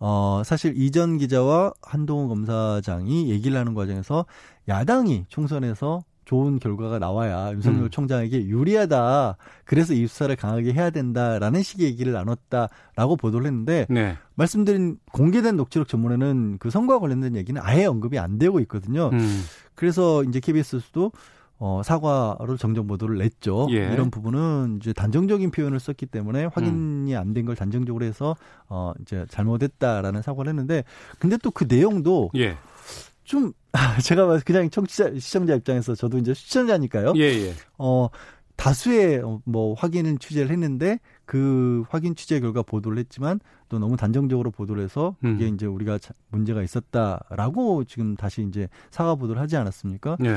어 0.07 0.43
사실 0.45 0.75
이전 0.77 1.17
기자와 1.17 1.73
한동훈 1.81 2.29
검사장이 2.29 3.31
얘기를 3.31 3.59
하는 3.59 3.73
과정에서 3.73 4.27
야당이 4.69 5.25
총선에서 5.29 6.05
좋은 6.27 6.59
결과가 6.59 6.99
나와야 6.99 7.53
윤석열 7.53 7.85
음. 7.85 7.91
총장에게 7.91 8.47
유리하다. 8.47 9.39
그래서 9.65 9.95
이 9.95 10.07
수사를 10.07 10.37
강하게 10.37 10.75
해야 10.75 10.91
된다라는 10.91 11.63
식의 11.63 11.87
얘기를 11.87 12.13
나눴다라고 12.13 13.17
보도를 13.17 13.47
했는데 13.47 13.87
네. 13.89 14.19
말씀드린 14.35 14.99
공개된 15.13 15.57
녹취록 15.57 15.89
전문에는 15.89 16.59
그 16.59 16.69
선거와 16.69 16.99
관련된 16.99 17.35
얘기는 17.37 17.59
아예 17.65 17.87
언급이 17.87 18.19
안 18.19 18.39
되고 18.39 18.61
있거든요. 18.61 19.09
음. 19.11 19.43
그래서 19.75 20.23
이제 20.25 20.39
KBS도 20.39 21.13
어, 21.59 21.81
사과로 21.83 22.57
정정 22.59 22.87
보도를 22.87 23.19
냈죠. 23.19 23.69
예. 23.71 23.93
이런 23.93 24.11
부분은 24.11 24.81
이제 24.83 24.93
단정적인 24.93 25.51
표현을 25.51 25.81
썼기 25.81 26.07
때문에 26.07 26.47
확인이 26.47 27.15
음. 27.15 27.19
안된 27.19 27.47
걸 27.47 27.57
단정적으로 27.57 28.05
해서 28.05 28.37
어, 28.69 28.93
이제 29.01 29.25
잘못했다라는 29.31 30.21
사과를 30.21 30.51
했는데 30.51 30.85
근데 31.19 31.37
또 31.39 31.55
그 31.55 31.65
내용도 31.69 32.31
예. 32.37 32.57
좀 33.23 33.53
제가 34.05 34.39
그냥 34.45 34.69
청취자 34.69 35.19
시청자 35.19 35.55
입장에서 35.55 35.95
저도 35.95 36.19
이제 36.19 36.35
시청자니까요. 36.35 37.15
예, 37.17 37.23
예. 37.23 37.55
어 37.79 38.09
다수의 38.57 39.19
어, 39.19 39.41
뭐 39.45 39.75
확인 39.75 40.19
취재를 40.19 40.51
했는데 40.51 40.99
그 41.25 41.85
확인 41.89 42.15
취재 42.15 42.39
결과 42.41 42.63
보도를 42.63 42.99
했지만 42.99 43.41
또 43.69 43.79
너무 43.79 43.97
단정적으로 43.97 44.51
보도를 44.51 44.85
해서 44.85 45.17
그게 45.21 45.49
음. 45.49 45.55
이제 45.55 45.67
우리가 45.67 45.99
문제가 46.29 46.63
있었다라고 46.63 47.85
지금 47.85 48.15
다시 48.15 48.43
이제 48.49 48.69
사과 48.91 49.15
보도를 49.17 49.41
하지 49.41 49.57
않았습니까? 49.57 50.19
예. 50.25 50.37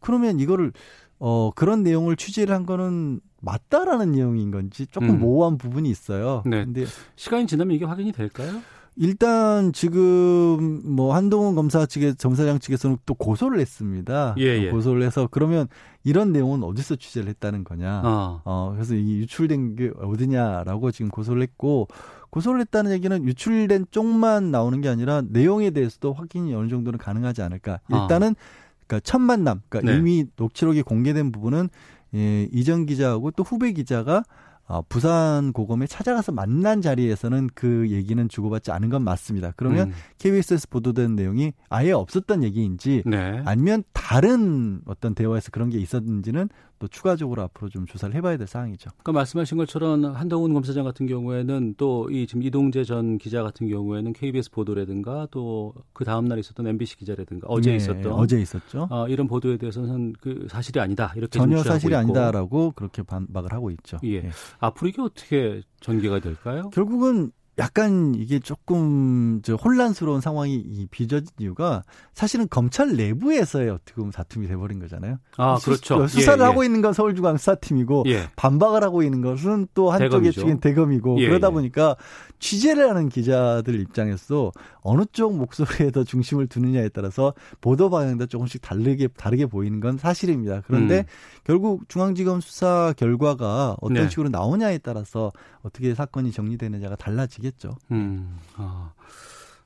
그러면 0.00 0.40
이거를 0.40 0.72
어 1.18 1.50
그런 1.54 1.82
내용을 1.82 2.16
취재를 2.16 2.54
한 2.54 2.66
거는 2.66 3.20
맞다라는 3.40 4.12
내용인 4.12 4.50
건지 4.50 4.86
조금 4.90 5.10
음. 5.10 5.20
모호한 5.20 5.58
부분이 5.58 5.88
있어요. 5.88 6.42
네. 6.46 6.64
근데 6.64 6.84
시간이 7.16 7.46
지나면 7.46 7.74
이게 7.74 7.84
확인이 7.84 8.12
될까요? 8.12 8.60
일단 8.98 9.74
지금 9.74 10.80
뭐 10.84 11.14
한동훈 11.14 11.54
검사 11.54 11.84
측에 11.84 12.14
점사장 12.14 12.58
측에서는 12.58 12.96
또 13.04 13.14
고소를 13.14 13.60
했습니다. 13.60 14.34
예, 14.38 14.44
예. 14.44 14.70
고소를 14.70 15.02
해서 15.02 15.28
그러면 15.30 15.68
이런 16.02 16.32
내용은 16.32 16.62
어디서 16.62 16.96
취재를 16.96 17.28
했다는 17.28 17.64
거냐. 17.64 18.02
어. 18.04 18.40
어 18.44 18.72
그래서 18.72 18.94
이 18.94 19.18
유출된 19.18 19.76
게 19.76 19.92
어디냐라고 20.00 20.90
지금 20.92 21.10
고소를 21.10 21.42
했고 21.42 21.88
고소를 22.30 22.60
했다는 22.62 22.92
얘기는 22.92 23.22
유출된 23.22 23.86
쪽만 23.90 24.50
나오는 24.50 24.80
게 24.80 24.88
아니라 24.88 25.22
내용에 25.28 25.70
대해서도 25.70 26.14
확인이 26.14 26.54
어느 26.54 26.68
정도는 26.68 26.98
가능하지 26.98 27.42
않을까. 27.42 27.80
아. 27.90 28.02
일단은 28.02 28.30
어. 28.30 28.65
그러니까 28.86 29.00
첫 29.04 29.18
만남, 29.18 29.60
그러니까 29.68 29.92
네. 29.92 29.98
이미 29.98 30.26
녹취록이 30.36 30.82
공개된 30.82 31.32
부분은 31.32 31.68
예, 32.14 32.48
이전 32.52 32.86
기자하고 32.86 33.32
또 33.32 33.42
후배 33.42 33.72
기자가 33.72 34.22
어, 34.68 34.82
부산 34.88 35.52
고검에 35.52 35.86
찾아가서 35.86 36.32
만난 36.32 36.82
자리에서는 36.82 37.50
그 37.54 37.88
얘기는 37.88 38.28
주고받지 38.28 38.72
않은 38.72 38.88
건 38.88 39.02
맞습니다. 39.04 39.52
그러면 39.56 39.88
음. 39.88 39.94
KBS에서 40.18 40.66
보도된 40.70 41.14
내용이 41.14 41.52
아예 41.68 41.92
없었던 41.92 42.42
얘기인지 42.42 43.04
네. 43.06 43.42
아니면 43.44 43.84
다른 43.92 44.80
어떤 44.86 45.14
대화에서 45.14 45.50
그런 45.52 45.70
게 45.70 45.78
있었는지는 45.78 46.48
또 46.78 46.88
추가적으로 46.88 47.42
앞으로 47.42 47.68
좀 47.68 47.86
조사를 47.86 48.14
해봐야 48.14 48.36
될 48.36 48.46
사항이죠. 48.46 48.90
그러니까 48.90 49.12
말씀하신 49.12 49.56
것처럼 49.58 50.04
한동훈 50.04 50.52
검사장 50.54 50.84
같은 50.84 51.06
경우에는 51.06 51.74
또 51.78 52.06
이 52.10 52.26
지금 52.26 52.42
이동재 52.42 52.84
전 52.84 53.18
기자 53.18 53.42
같은 53.42 53.68
경우에는 53.68 54.12
KBS 54.12 54.50
보도라든가 54.50 55.26
또 55.30 55.72
그 55.92 56.04
다음 56.04 56.26
날 56.26 56.38
있었던 56.38 56.66
MBC 56.66 56.96
기자라든가 56.98 57.46
어제 57.48 57.70
네, 57.70 57.76
있었던 57.76 58.12
어제 58.12 58.40
있었죠. 58.40 58.86
어, 58.90 59.08
이런 59.08 59.26
보도에 59.26 59.56
대해서는 59.56 60.12
그 60.20 60.46
사실이 60.50 60.78
아니다 60.80 61.12
이렇게 61.16 61.38
전혀 61.38 61.62
사실이 61.62 61.92
있고. 61.92 61.98
아니다라고 61.98 62.72
그렇게 62.72 63.02
반박을 63.02 63.52
하고 63.52 63.70
있죠. 63.70 63.98
예. 64.04 64.16
예. 64.16 64.30
앞으로 64.58 64.88
이게 64.88 65.02
어떻게 65.02 65.62
전개가 65.80 66.20
될까요? 66.20 66.70
결국은 66.70 67.32
약간 67.58 68.14
이게 68.14 68.38
조금 68.38 69.40
저 69.42 69.54
혼란스러운 69.54 70.20
상황이 70.20 70.86
빚어진 70.90 71.28
이유가 71.38 71.82
사실은 72.12 72.46
검찰 72.50 72.96
내부에서의 72.96 73.70
어떻게 73.70 73.94
보면 73.94 74.10
다툼이 74.12 74.46
돼버린 74.46 74.78
거잖아요. 74.78 75.18
아, 75.38 75.56
그렇죠. 75.64 76.06
수, 76.06 76.20
사를 76.20 76.40
예, 76.40 76.44
예. 76.44 76.48
하고 76.48 76.64
있는 76.64 76.82
건 76.82 76.92
서울중앙 76.92 77.38
수사팀이고 77.38 78.04
예. 78.08 78.28
반박을 78.36 78.82
하고 78.82 79.02
있는 79.02 79.22
것은 79.22 79.68
또 79.72 79.90
한쪽의 79.90 80.32
측인 80.32 80.60
대검이고 80.60 81.18
예, 81.20 81.28
그러다 81.28 81.48
예. 81.48 81.52
보니까 81.52 81.96
취재를 82.40 82.90
하는 82.90 83.08
기자들 83.08 83.80
입장에서 83.80 84.52
어느 84.82 85.04
쪽 85.10 85.34
목소리에 85.36 85.90
더 85.90 86.04
중심을 86.04 86.48
두느냐에 86.48 86.90
따라서 86.90 87.32
보도 87.62 87.88
방향도 87.88 88.26
조금씩 88.26 88.60
다르게 88.60 89.08
다르게 89.08 89.46
보이는 89.46 89.80
건 89.80 89.96
사실입니다. 89.96 90.62
그런데 90.66 91.00
음. 91.00 91.04
결국 91.44 91.88
중앙지검 91.88 92.42
수사 92.42 92.92
결과가 92.96 93.76
어떤 93.80 93.94
네. 93.94 94.08
식으로 94.10 94.28
나오냐에 94.28 94.78
따라서 94.78 95.32
어떻게 95.62 95.94
사건이 95.94 96.32
정리되느냐가 96.32 96.96
달라지 96.96 97.45
겠죠. 97.50 97.76
음. 97.90 98.38
아, 98.56 98.92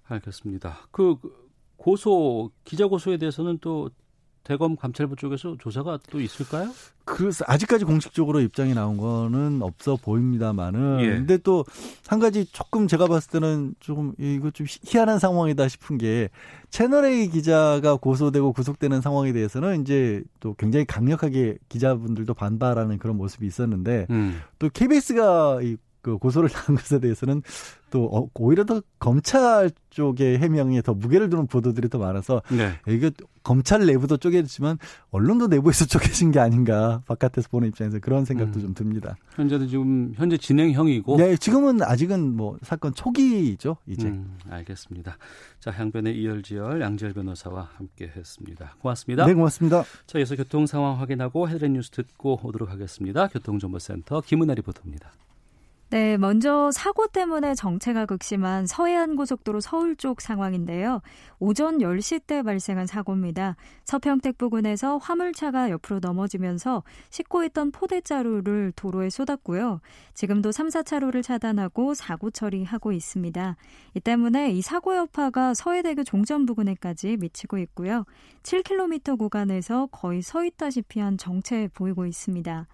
알겠습니다. 0.09 0.79
그 0.91 1.17
고소 1.77 2.51
기자 2.65 2.87
고소에 2.87 3.17
대해서는 3.17 3.59
또 3.61 3.91
대검 4.43 4.75
감찰부 4.75 5.17
쪽에서 5.17 5.57
조사가 5.59 5.99
또 6.11 6.21
있을까요? 6.21 6.73
그래서 7.05 7.45
아직까지 7.47 7.85
공식적으로 7.85 8.41
입장이 8.41 8.73
나온 8.75 8.97
거는 8.97 9.61
없어 9.63 9.97
보입니다만은 9.97 11.01
예. 11.01 11.07
근데 11.11 11.37
또 11.39 11.65
한 12.09 12.19
가지 12.19 12.45
조금 12.47 12.89
제가 12.89 13.07
봤을 13.07 13.31
때는 13.31 13.75
조금 13.79 14.15
이거 14.19 14.51
좀 14.51 14.67
희한한 14.69 15.19
상황이다 15.21 15.69
싶은 15.69 15.99
게 15.99 16.29
채널 16.71 17.05
A 17.05 17.29
기자가 17.29 17.97
고소되고 17.97 18.53
구속되는 18.53 19.01
상황에 19.01 19.33
대해서는 19.33 19.83
이제 19.83 20.23
또 20.41 20.55
굉장히 20.55 20.85
강력하게 20.87 21.59
기자분들도 21.69 22.35
반발하는 22.35 22.99
그런 22.99 23.17
모습이 23.17 23.47
있었는데 23.47 24.07
음. 24.11 24.41
또 24.59 24.69
KBS가 24.71 25.61
이 25.63 25.77
그 26.03 26.19
고소를 26.19 26.49
당한 26.51 26.77
것에 26.77 26.99
대해서는 26.99 27.43
또 27.91 28.05
어, 28.05 28.29
오히려 28.35 28.65
더 28.65 28.81
검찰 28.99 29.71
쪽의 29.91 30.39
해명에 30.39 30.83
더 30.83 30.95
무게를 30.95 31.29
두는 31.29 31.47
보도들이 31.47 31.89
더 31.89 31.99
많아서 31.99 32.43
네. 32.51 32.73
이게 32.89 33.11
검찰 33.43 33.85
내부도 33.85 34.17
쪼개지만 34.17 34.79
언론도 35.11 35.49
내부에서 35.49 35.85
쪼개진 35.87 36.31
게 36.31 36.39
아닌가 36.39 37.03
바깥에서 37.07 37.49
보는 37.49 37.69
입장에서 37.69 37.99
그런 37.99 38.25
생각도 38.25 38.61
음. 38.61 38.63
좀 38.63 38.75
듭니다. 38.75 39.17
현재도 39.35 39.67
지금 39.67 40.13
현재 40.17 40.37
진행형이고. 40.37 41.17
네, 41.17 41.37
지금은 41.37 41.83
아직은 41.83 42.37
뭐 42.37 42.59
사건 42.63 42.95
초기죠 42.95 43.77
이제. 43.87 44.09
음, 44.09 44.39
알겠습니다. 44.49 45.19
자 45.59 45.71
향변의 45.71 46.17
이열지열 46.17 46.81
양지열 46.81 47.13
변호사와 47.13 47.71
함께했습니다. 47.77 48.77
고맙습니다. 48.81 49.27
네, 49.27 49.35
고맙습니다. 49.35 49.85
자 50.07 50.19
이어서 50.19 50.37
교통 50.37 50.67
상황 50.67 51.01
확인하고 51.01 51.49
헤드라인 51.49 51.75
뉴스 51.75 51.91
듣고 51.91 52.39
오도록 52.43 52.71
하겠습니다. 52.71 53.27
교통정보센터 53.29 54.21
김은아 54.21 54.55
리포터입니다. 54.55 55.13
네, 55.91 56.17
먼저 56.17 56.71
사고 56.71 57.09
때문에 57.09 57.57
정체가 57.57 58.07
극심한 58.07 58.65
서해안 58.65 59.17
고속도로 59.17 59.59
서울 59.61 59.97
쪽 59.97 60.21
상황인데요. 60.21 61.01
오전 61.41 61.79
10시 61.79 62.29
때 62.29 62.45
발생한 62.45 62.87
사고입니다. 62.87 63.57
서평택 63.87 64.39
부근에서 64.39 64.99
화물차가 64.99 65.69
옆으로 65.69 65.99
넘어지면서 65.99 66.85
싣고 67.11 67.43
있던 67.43 67.73
포대자루를 67.73 68.73
도로에 68.77 69.11
쏟았고요. 69.11 69.81
지금도 70.15 70.53
3, 70.53 70.69
4차로를 70.69 71.25
차단하고 71.25 71.95
사고 71.95 72.31
처리하고 72.31 72.93
있습니다. 72.93 73.57
이 73.95 74.01
때문에 74.01 74.53
이 74.53 74.63
사고 74.63 74.95
여파가 74.95 75.55
서해대교 75.55 76.05
종점 76.05 76.47
부근에까지 76.47 77.17
미치고 77.17 77.59
있고요. 77.59 78.05
7km 78.45 79.19
구간에서 79.19 79.89
거의 79.91 80.23
서 80.23 80.45
있다시피 80.45 81.01
한 81.01 81.19
정체 81.19 81.69
보이고 81.75 82.07
있습니다. 82.07 82.69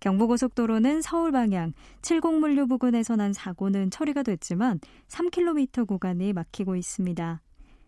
경부고속도로는 0.00 1.02
서울 1.02 1.32
방향 1.32 1.72
70물류 2.02 2.68
부근에서 2.68 3.16
난 3.16 3.32
사고는 3.32 3.90
처리가 3.90 4.22
됐지만 4.22 4.80
3km 5.08 5.86
구간이 5.86 6.32
막히고 6.32 6.76
있습니다. 6.76 7.42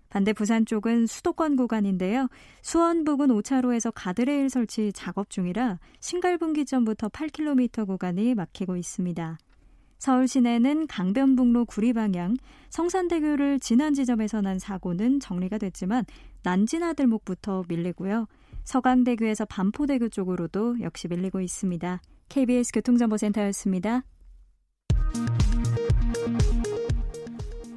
반대 0.09 0.33
부산 0.33 0.67
쪽은 0.67 1.07
수도권 1.07 1.55
구간인데요. 1.55 2.29
수원 2.62 3.05
부근 3.05 3.29
5차로에서 3.29 3.93
가드레일 3.95 4.50
설치 4.50 4.93
작업 4.93 5.31
중이라 5.31 5.79
신갈분기점부터 6.00 7.09
8km 7.09 7.87
구간이 7.87 8.35
막히고 8.35 8.76
있습니다. 8.76 9.38
서울 9.99 10.26
시내는 10.26 10.87
강변북로 10.87 11.67
구리 11.67 11.93
방향 11.93 12.35
성산대교를 12.71 13.61
지난 13.61 13.95
지점에서 13.95 14.40
난 14.40 14.59
사고는 14.59 15.21
정리가 15.21 15.59
됐지만 15.59 16.05
난지나들목부터 16.43 17.64
밀리고요. 17.69 18.26
서강대교에서 18.71 19.47
반포대교 19.47 20.11
쪽으로도 20.11 20.81
역시 20.83 21.09
밀리고 21.09 21.41
있습니다. 21.41 22.00
KBS 22.29 22.71
교통정보센터였습니다. 22.73 24.05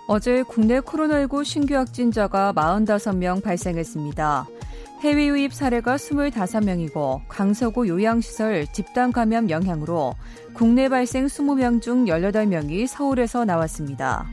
어제 0.08 0.44
국내 0.44 0.80
코로나19 0.82 1.46
신규 1.46 1.76
확진자가 1.76 2.54
45명 2.54 3.42
발생했습니다. 3.42 4.46
해외 5.00 5.28
유입 5.30 5.52
사례가 5.54 5.96
25명이고 5.96 7.22
강서구 7.28 7.88
요양시설 7.88 8.68
집단 8.72 9.12
감염 9.12 9.50
영향으로 9.50 10.14
국내 10.54 10.90
발생 10.90 11.26
20명 11.26 11.82
중 11.82 12.06
18명이 12.06 12.86
서울에서 12.86 13.46
나왔습니다. 13.46 14.28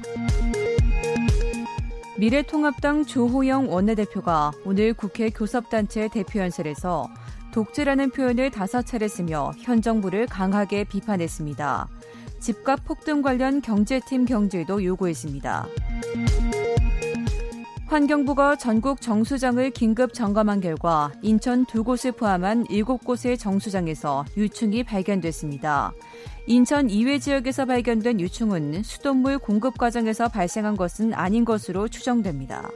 미래통합당 2.21 3.07
조호영 3.07 3.73
원내대표가 3.73 4.53
오늘 4.67 4.93
국회 4.93 5.31
교섭단체 5.31 6.09
대표연설에서 6.09 7.09
독재라는 7.55 8.11
표현을 8.11 8.51
다섯 8.51 8.83
차례 8.83 9.09
쓰며 9.09 9.53
현 9.59 9.81
정부를 9.81 10.27
강하게 10.27 10.85
비판했습니다. 10.85 11.89
집값 12.39 12.85
폭등 12.85 13.23
관련 13.23 13.63
경제팀 13.63 14.27
경제도 14.27 14.85
요구했습니다. 14.85 15.67
환경부가 17.91 18.55
전국 18.55 19.01
정수장을 19.01 19.69
긴급 19.71 20.15
점검한 20.15 20.61
결과 20.61 21.11
인천 21.23 21.67
두 21.67 21.83
곳을 21.83 22.13
포함한 22.13 22.67
일곱 22.71 23.05
곳의 23.05 23.37
정수장에서 23.37 24.25
유충이 24.37 24.85
발견됐습니다. 24.85 25.93
인천 26.47 26.89
이외 26.89 27.19
지역에서 27.19 27.65
발견된 27.65 28.21
유충은 28.21 28.85
수돗물 28.85 29.41
공급 29.41 29.77
과정에서 29.77 30.29
발생한 30.29 30.77
것은 30.77 31.15
아닌 31.15 31.45
것으로 31.45 31.89
추정됩니다. 31.89 32.71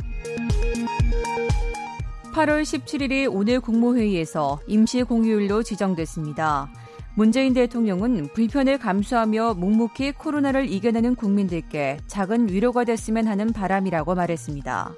8월 2.33 2.62
17일이 2.62 3.33
오늘 3.33 3.61
국무회의에서 3.61 4.59
임시 4.66 5.04
공휴일로 5.04 5.62
지정됐습니다. 5.62 6.73
문재인 7.16 7.54
대통령은 7.54 8.28
불편을 8.33 8.78
감수하며 8.78 9.54
묵묵히 9.54 10.12
코로나를 10.12 10.68
이겨내는 10.68 11.14
국민들께 11.14 11.99
작은 12.09 12.49
위로가 12.49 12.83
됐으면 12.85 13.28
하는 13.28 13.52
바람이라고 13.52 14.16
말했습니다. 14.16 14.92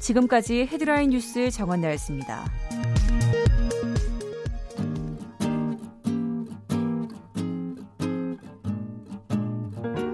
지금까지 0.00 0.66
헤드라인 0.66 1.10
뉴스 1.10 1.50
정원나였습니다. 1.50 2.44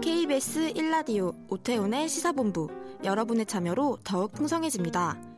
KBS 0.02 0.74
1라디오 0.74 1.34
오태훈의 1.48 2.10
시사본부 2.10 2.68
여러분의 3.04 3.46
참여로 3.46 3.98
더욱 4.04 4.32
풍성해집니다. 4.32 5.37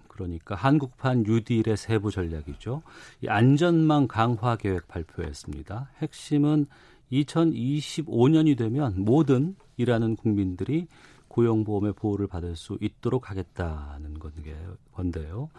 그러니까 0.21 0.55
한국판 0.55 1.23
뉴딜의 1.23 1.77
세부 1.77 2.11
전략이죠. 2.11 2.83
이 3.21 3.27
안전망 3.27 4.07
강화 4.07 4.55
계획 4.55 4.87
발표했습니다. 4.87 5.89
핵심은 5.97 6.67
2025년이 7.11 8.57
되면 8.57 8.93
모든 9.03 9.55
일하는 9.77 10.15
국민들이 10.15 10.87
고용보험의 11.27 11.93
보호를 11.93 12.27
받을 12.27 12.55
수 12.55 12.77
있도록 12.81 13.29
하겠다는 13.29 14.19
건데요. 14.91 15.49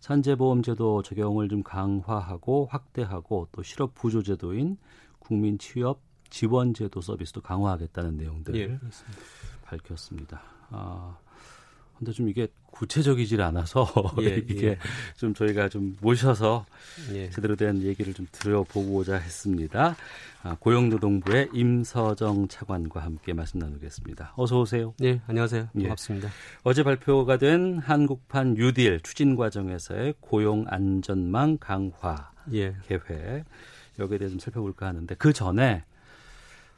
산재보험제도 0.00 1.02
적용을 1.02 1.48
좀 1.48 1.62
강화하고 1.62 2.68
확대하고 2.70 3.48
또 3.50 3.62
실업 3.62 3.94
부조제도인 3.94 4.76
국민 5.18 5.58
취업 5.58 6.00
지원제도 6.28 7.00
서비스도 7.00 7.40
강화하겠다는 7.40 8.16
내용들을 8.16 8.60
예, 8.60 8.78
밝혔습니다. 9.64 10.42
아, 10.70 11.16
근데 12.02 12.10
좀 12.10 12.28
이게 12.28 12.48
구체적이질 12.72 13.40
않아서 13.42 13.86
예, 14.22 14.42
이게 14.48 14.70
예. 14.70 14.78
좀 15.16 15.34
저희가 15.34 15.68
좀 15.68 15.96
모셔서 16.00 16.66
예. 17.12 17.30
제대로 17.30 17.54
된 17.54 17.80
얘기를 17.80 18.12
좀 18.12 18.26
들어보고자 18.32 19.14
했습니다. 19.14 19.94
아, 20.42 20.56
고용노동부의 20.58 21.50
임서정 21.52 22.48
차관과 22.48 23.04
함께 23.04 23.32
말씀 23.32 23.60
나누겠습니다. 23.60 24.32
어서 24.34 24.60
오세요. 24.60 24.94
네, 24.98 25.20
안녕하세요. 25.28 25.68
예. 25.76 25.82
반갑습니다. 25.82 26.28
어제 26.64 26.82
발표가 26.82 27.36
된 27.36 27.78
한국판 27.78 28.54
뉴딜 28.54 28.98
추진 29.04 29.36
과정에서의 29.36 30.14
고용 30.18 30.64
안전망 30.66 31.58
강화 31.60 32.32
예. 32.52 32.74
계획 32.88 33.44
여기에 34.00 34.18
대해서 34.18 34.32
좀 34.32 34.40
살펴볼까 34.40 34.86
하는데 34.88 35.14
그 35.14 35.32
전에 35.32 35.84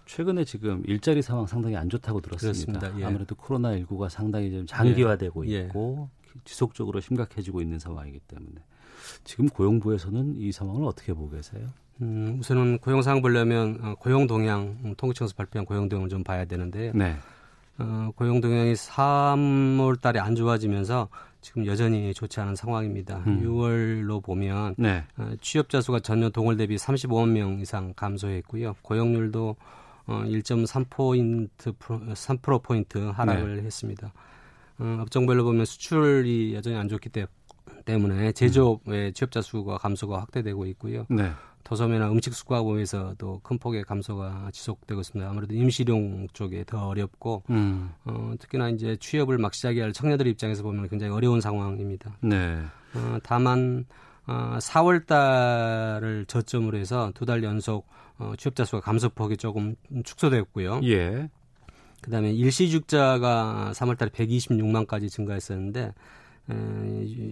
최근에 0.06 0.44
지금 0.44 0.82
일자리 0.86 1.22
상황 1.22 1.46
상당히 1.46 1.76
안 1.76 1.88
좋다고 1.88 2.20
들었습니다. 2.20 2.98
예. 3.00 3.04
아무래도 3.04 3.34
코로나 3.34 3.70
19가 3.70 4.08
상당히 4.08 4.50
좀 4.50 4.66
장기화되고 4.66 5.48
예. 5.48 5.60
있고 5.62 6.08
예. 6.10 6.40
지속적으로 6.44 7.00
심각해지고 7.00 7.62
있는 7.62 7.78
상황이기 7.78 8.20
때문에 8.26 8.56
지금 9.24 9.48
고용부에서는 9.48 10.34
이 10.36 10.52
상황을 10.52 10.84
어떻게 10.86 11.12
보고 11.12 11.30
계세요? 11.30 11.66
음, 12.02 12.38
우선은 12.40 12.78
고용 12.78 13.02
상황 13.02 13.22
보려면 13.22 13.78
어, 13.82 13.94
고용 13.98 14.26
동향 14.26 14.76
음, 14.84 14.94
통계청에서 14.96 15.34
발표한 15.36 15.64
고용 15.64 15.88
동향을 15.88 16.08
좀 16.08 16.24
봐야 16.24 16.44
되는데 16.44 16.90
네. 16.94 17.16
어, 17.78 18.10
고용 18.16 18.40
동향이 18.40 18.72
3월 18.74 20.00
달에 20.00 20.18
안 20.20 20.34
좋아지면서 20.34 21.08
지금 21.40 21.66
여전히 21.66 22.14
좋지 22.14 22.40
않은 22.40 22.56
상황입니다. 22.56 23.22
음. 23.26 23.42
6월로 23.44 24.22
보면 24.22 24.74
네. 24.78 25.04
어, 25.18 25.30
취업자 25.40 25.80
수가 25.80 26.00
전년 26.00 26.32
동월 26.32 26.56
대비 26.56 26.76
35만 26.76 27.28
명 27.28 27.60
이상 27.60 27.92
감소했고요. 27.94 28.74
고용률도 28.82 29.56
어, 30.06 30.22
1.3포인트, 30.24 31.74
3%포인트 31.78 32.98
하락을 32.98 33.56
네. 33.56 33.62
했습니다. 33.62 34.12
어, 34.78 34.98
업종별로 35.00 35.44
보면 35.44 35.64
수출이 35.64 36.54
여전히 36.54 36.76
안 36.76 36.88
좋기 36.88 37.08
때 37.08 37.26
문에 37.86 38.32
제조업의 38.32 39.12
취업자 39.12 39.40
수가 39.40 39.78
감소가 39.78 40.20
확대되고 40.20 40.66
있고요. 40.66 41.06
네. 41.10 41.30
도소매나 41.64 42.10
음식 42.10 42.34
수거업에서도 42.34 43.40
큰 43.42 43.58
폭의 43.58 43.84
감소가 43.84 44.50
지속되고 44.52 45.00
있습니다. 45.00 45.30
아무래도 45.30 45.54
임시용 45.54 46.28
쪽에 46.32 46.64
더 46.64 46.88
어렵고 46.88 47.42
음. 47.50 47.90
어, 48.04 48.34
특히나 48.38 48.68
이제 48.68 48.96
취업을 49.00 49.38
막 49.38 49.54
시작할 49.54 49.92
청년들 49.92 50.26
입장에서 50.26 50.62
보면 50.62 50.88
굉장히 50.88 51.12
어려운 51.12 51.40
상황입니다. 51.40 52.18
네. 52.20 52.62
어, 52.94 53.18
다만 53.22 53.86
어, 54.26 54.58
4월 54.58 55.06
달을 55.06 56.24
저점으로 56.26 56.78
해서 56.78 57.12
두 57.14 57.24
달 57.26 57.42
연속 57.42 57.86
어, 58.18 58.32
취업자 58.38 58.64
수가 58.64 58.80
감소폭이 58.80 59.36
조금 59.36 59.74
축소되었고요. 60.04 60.80
예. 60.84 61.28
그다음에 62.00 62.32
일시직자가 62.32 63.72
3월 63.74 63.96
달에 63.98 64.10
126만까지 64.10 65.08
증가했었는데 65.10 65.92
에, 66.50 66.54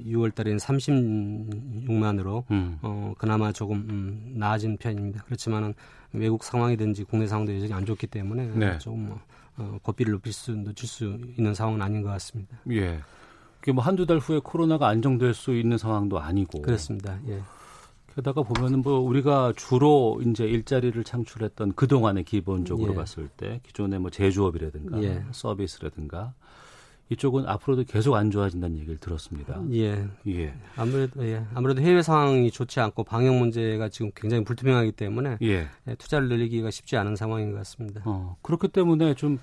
6월 0.07 0.35
달에는 0.35 0.59
36만으로 0.59 2.45
음. 2.51 2.79
어, 2.83 3.13
그나마 3.19 3.53
조금 3.53 3.77
음, 3.91 4.33
나아진 4.37 4.77
편입니다. 4.79 5.23
그렇지만은 5.25 5.75
외국 6.13 6.45
상황이든지 6.45 7.05
국내 7.05 7.27
상황도 7.27 7.55
여전히 7.55 7.73
안 7.73 7.85
좋기 7.87 8.07
때문에 8.07 8.47
네. 8.55 8.79
조금 8.79 9.15
어, 9.59 9.79
고비를 9.83 10.13
높일 10.13 10.33
수, 10.33 10.53
늦출 10.53 10.89
수 10.89 11.19
있는 11.37 11.55
상황은 11.55 11.81
아닌 11.83 12.03
것 12.03 12.09
같습니다. 12.11 12.57
예. 12.71 12.99
그게 13.62 13.70
뭐 13.70 13.85
한두 13.85 14.07
달 14.07 14.18
후에 14.18 14.40
코로나가 14.42 14.88
안정될 14.88 15.35
수 15.35 15.55
있는 15.55 15.79
상황도 15.79 16.18
아니고. 16.18 16.62
그렇습니다. 16.62 17.20
예. 17.29 17.40
게다가 18.12 18.42
보면은 18.42 18.83
뭐 18.83 18.98
우리가 18.98 19.53
주로 19.57 20.20
이제 20.27 20.44
일자리를 20.44 21.03
창출했던 21.05 21.75
그 21.77 21.87
동안에 21.87 22.25
기본적으로 22.25 22.92
예. 22.92 22.96
봤을 22.96 23.29
때 23.29 23.61
기존의 23.62 24.01
뭐 24.01 24.11
제조업이라든가 24.11 25.01
예. 25.05 25.25
서비스라든가 25.31 26.35
이쪽은 27.09 27.46
앞으로도 27.46 27.85
계속 27.85 28.16
안 28.16 28.33
좋아진다는 28.33 28.79
얘기를 28.79 28.98
들었습니다. 28.98 29.62
예. 29.70 30.09
예. 30.27 30.55
아무래도 30.75 31.25
예. 31.25 31.44
아무래도 31.55 31.83
해외 31.83 32.03
상황이 32.03 32.51
좋지 32.51 32.81
않고 32.81 33.05
방역 33.05 33.37
문제가 33.37 33.88
지금 33.88 34.11
굉장히 34.16 34.42
불투명하기 34.42 34.92
때문에 34.92 35.38
예. 35.42 35.68
예 35.87 35.94
투자를 35.94 36.29
늘리기가 36.29 36.72
쉽지 36.72 36.96
않은 36.96 37.14
상황인 37.14 37.53
것 37.53 37.59
같습니다. 37.59 38.03
어, 38.07 38.37
그렇기 38.42 38.68
때문에 38.68 39.14
좀 39.14 39.38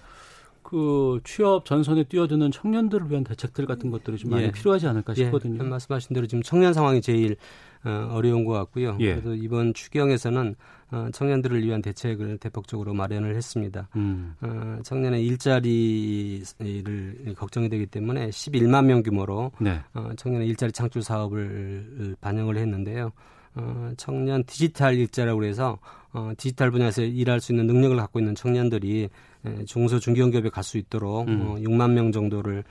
그 0.69 1.19
취업 1.23 1.65
전선에 1.65 2.03
뛰어드는 2.03 2.51
청년들을 2.51 3.09
위한 3.09 3.23
대책들 3.23 3.65
같은 3.65 3.89
것들이 3.89 4.17
좀 4.17 4.29
많이 4.29 4.43
예. 4.43 4.51
필요하지 4.51 4.85
않을까 4.87 5.13
예. 5.17 5.23
싶거든요. 5.25 5.63
말씀하신 5.63 6.13
대로 6.13 6.27
지금 6.27 6.43
청년 6.43 6.73
상황이 6.73 7.01
제일 7.01 7.37
어, 7.83 8.09
어려운 8.11 8.45
것 8.45 8.53
같고요. 8.53 8.97
예. 8.99 9.15
그래서 9.15 9.33
이번 9.33 9.73
추경에서는 9.73 10.55
어, 10.91 11.07
청년들을 11.11 11.63
위한 11.65 11.81
대책을 11.81 12.37
대폭적으로 12.37 12.93
마련을 12.93 13.35
했습니다. 13.35 13.87
음. 13.95 14.35
어, 14.41 14.79
청년의 14.83 15.25
일자리를 15.25 16.43
걱정이 17.35 17.69
되기 17.69 17.87
때문에 17.87 18.29
11만 18.29 18.85
명 18.85 19.01
규모로 19.01 19.51
네. 19.59 19.79
어, 19.95 20.11
청년의 20.17 20.47
일자리 20.47 20.71
창출 20.71 21.01
사업을 21.01 22.15
반영을 22.21 22.57
했는데요. 22.57 23.11
어, 23.55 23.91
청년 23.97 24.43
디지털 24.43 24.95
일자라고 24.95 25.43
해서 25.45 25.79
어, 26.11 26.31
디지털 26.37 26.71
분야에서 26.71 27.01
일할 27.01 27.39
수 27.39 27.51
있는 27.51 27.67
능력을 27.67 27.95
갖고 27.97 28.19
있는 28.19 28.35
청년들이 28.35 29.03
에, 29.03 29.09
중소 29.65 29.99
중견기업에 29.99 30.49
갈 30.49 30.63
수 30.63 30.77
있도록 30.77 31.27
음. 31.27 31.41
어, 31.41 31.55
6만 31.55 31.91
명 31.91 32.11
정도를 32.11 32.63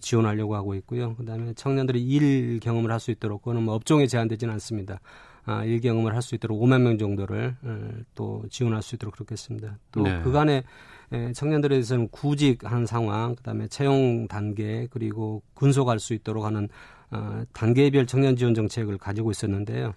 지원하려고 0.00 0.56
하고 0.56 0.74
있고요. 0.74 1.14
그다음에 1.14 1.52
청년들이 1.54 2.02
일 2.02 2.58
경험을 2.60 2.90
할 2.90 2.98
수 2.98 3.10
있도록 3.12 3.42
그거는 3.42 3.62
뭐 3.62 3.74
업종에 3.74 4.06
제한되지는 4.06 4.52
않습니다. 4.54 5.00
아, 5.44 5.64
일 5.64 5.80
경험을 5.80 6.14
할 6.14 6.20
수 6.20 6.34
있도록 6.34 6.60
5만 6.60 6.82
명 6.82 6.98
정도를 6.98 7.56
어, 7.62 7.90
또 8.14 8.42
지원할 8.50 8.82
수 8.82 8.96
있도록 8.96 9.14
그렇겠습니다. 9.14 9.78
또 9.92 10.02
네. 10.02 10.20
그간에 10.22 10.64
에, 11.12 11.32
청년들에 11.32 11.76
대해서는 11.76 12.08
구직한 12.08 12.84
상황, 12.84 13.34
그다음에 13.36 13.66
채용 13.68 14.26
단계 14.28 14.86
그리고 14.90 15.42
군속할 15.54 16.00
수 16.00 16.12
있도록 16.12 16.44
하는 16.44 16.68
어, 17.10 17.42
단계별 17.54 18.06
청년 18.06 18.36
지원 18.36 18.52
정책을 18.54 18.98
가지고 18.98 19.30
있었는데요. 19.30 19.94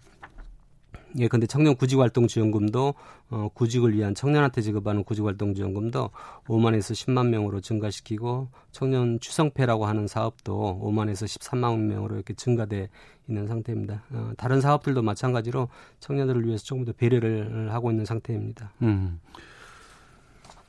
예, 1.19 1.27
근데 1.27 1.47
청년 1.47 1.75
구직활동 1.75 2.27
지원금도 2.27 2.93
어, 3.29 3.49
구직을 3.53 3.93
위한 3.93 4.15
청년한테 4.15 4.61
지급하는 4.61 5.03
구직활동 5.03 5.53
지원금도 5.53 6.09
5만에서 6.45 6.93
10만 6.93 7.27
명으로 7.27 7.61
증가시키고 7.61 8.49
청년 8.71 9.19
추성패라고 9.19 9.85
하는 9.85 10.07
사업도 10.07 10.81
5만에서 10.83 11.25
13만 11.25 11.77
명으로 11.79 12.15
이렇게 12.15 12.33
증가돼 12.33 12.89
있는 13.27 13.47
상태입니다. 13.47 14.03
어, 14.11 14.31
다른 14.37 14.61
사업들도 14.61 15.01
마찬가지로 15.01 15.69
청년들을 15.99 16.45
위해서 16.45 16.63
조금 16.63 16.85
더 16.85 16.91
배려를 16.93 17.71
하고 17.73 17.91
있는 17.91 18.05
상태입니다. 18.05 18.71
음. 18.81 19.19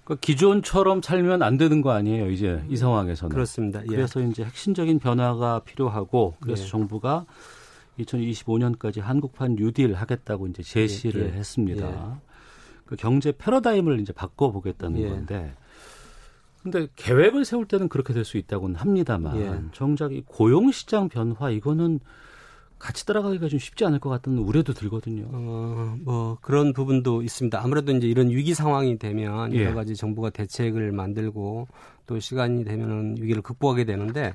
그 0.05 0.17
기존처럼 0.17 1.01
살면 1.01 1.43
안 1.43 1.57
되는 1.57 1.81
거 1.81 1.93
아니에요, 1.93 2.31
이제 2.31 2.63
이 2.69 2.77
상황에서는. 2.77 3.33
그렇습니다. 3.33 3.83
예. 3.83 3.87
그래서 3.87 4.21
이제 4.21 4.45
핵심적인 4.45 4.99
변화가 4.99 5.61
필요하고 5.61 6.35
그래서 6.41 6.65
예. 6.65 6.69
정부가 6.69 7.25
2025년까지 7.99 9.01
한국판 9.01 9.57
뉴딜 9.57 9.95
하겠다고 9.95 10.47
이제 10.49 10.63
제시를 10.63 11.23
예, 11.23 11.27
예. 11.27 11.33
했습니다. 11.33 11.89
예. 11.89 12.21
그 12.87 12.97
경제 12.97 13.33
패러다임을 13.33 14.01
이제 14.01 14.13
바꿔보겠다는 14.13 15.01
예. 15.01 15.09
건데. 15.09 15.55
근데 16.63 16.87
계획을 16.95 17.45
세울 17.45 17.67
때는 17.67 17.89
그렇게 17.89 18.13
될 18.15 18.25
수 18.25 18.37
있다고는 18.39 18.77
합니다만 18.77 19.37
예. 19.37 19.61
정작 19.73 20.13
이 20.13 20.23
고용 20.25 20.71
시장 20.71 21.09
변화 21.09 21.51
이거는 21.51 21.99
같이 22.79 23.07
따라가기가 23.07 23.49
좀 23.49 23.59
쉽지 23.61 23.85
않을 23.85 24.01
것 24.01 24.11
같다는 24.11 24.39
우려도 24.41 24.73
들거든요. 24.73 25.29
어, 25.31 25.97
뭐 26.01 26.37
그런 26.41 26.73
부분도 26.73 27.23
있습니다. 27.23 27.61
아무래도 27.63 27.93
이제 27.93 28.09
이런 28.09 28.29
위기 28.31 28.55
상황이 28.55 28.99
되면 28.99 29.55
여러 29.55 29.75
가지 29.75 29.95
정부가 29.95 30.31
대책을 30.31 30.91
만들고 30.91 31.69
또 32.07 32.19
시간이 32.19 32.65
되면은 32.65 33.17
위기를 33.21 33.41
극복하게 33.43 33.85
되는데 33.85 34.35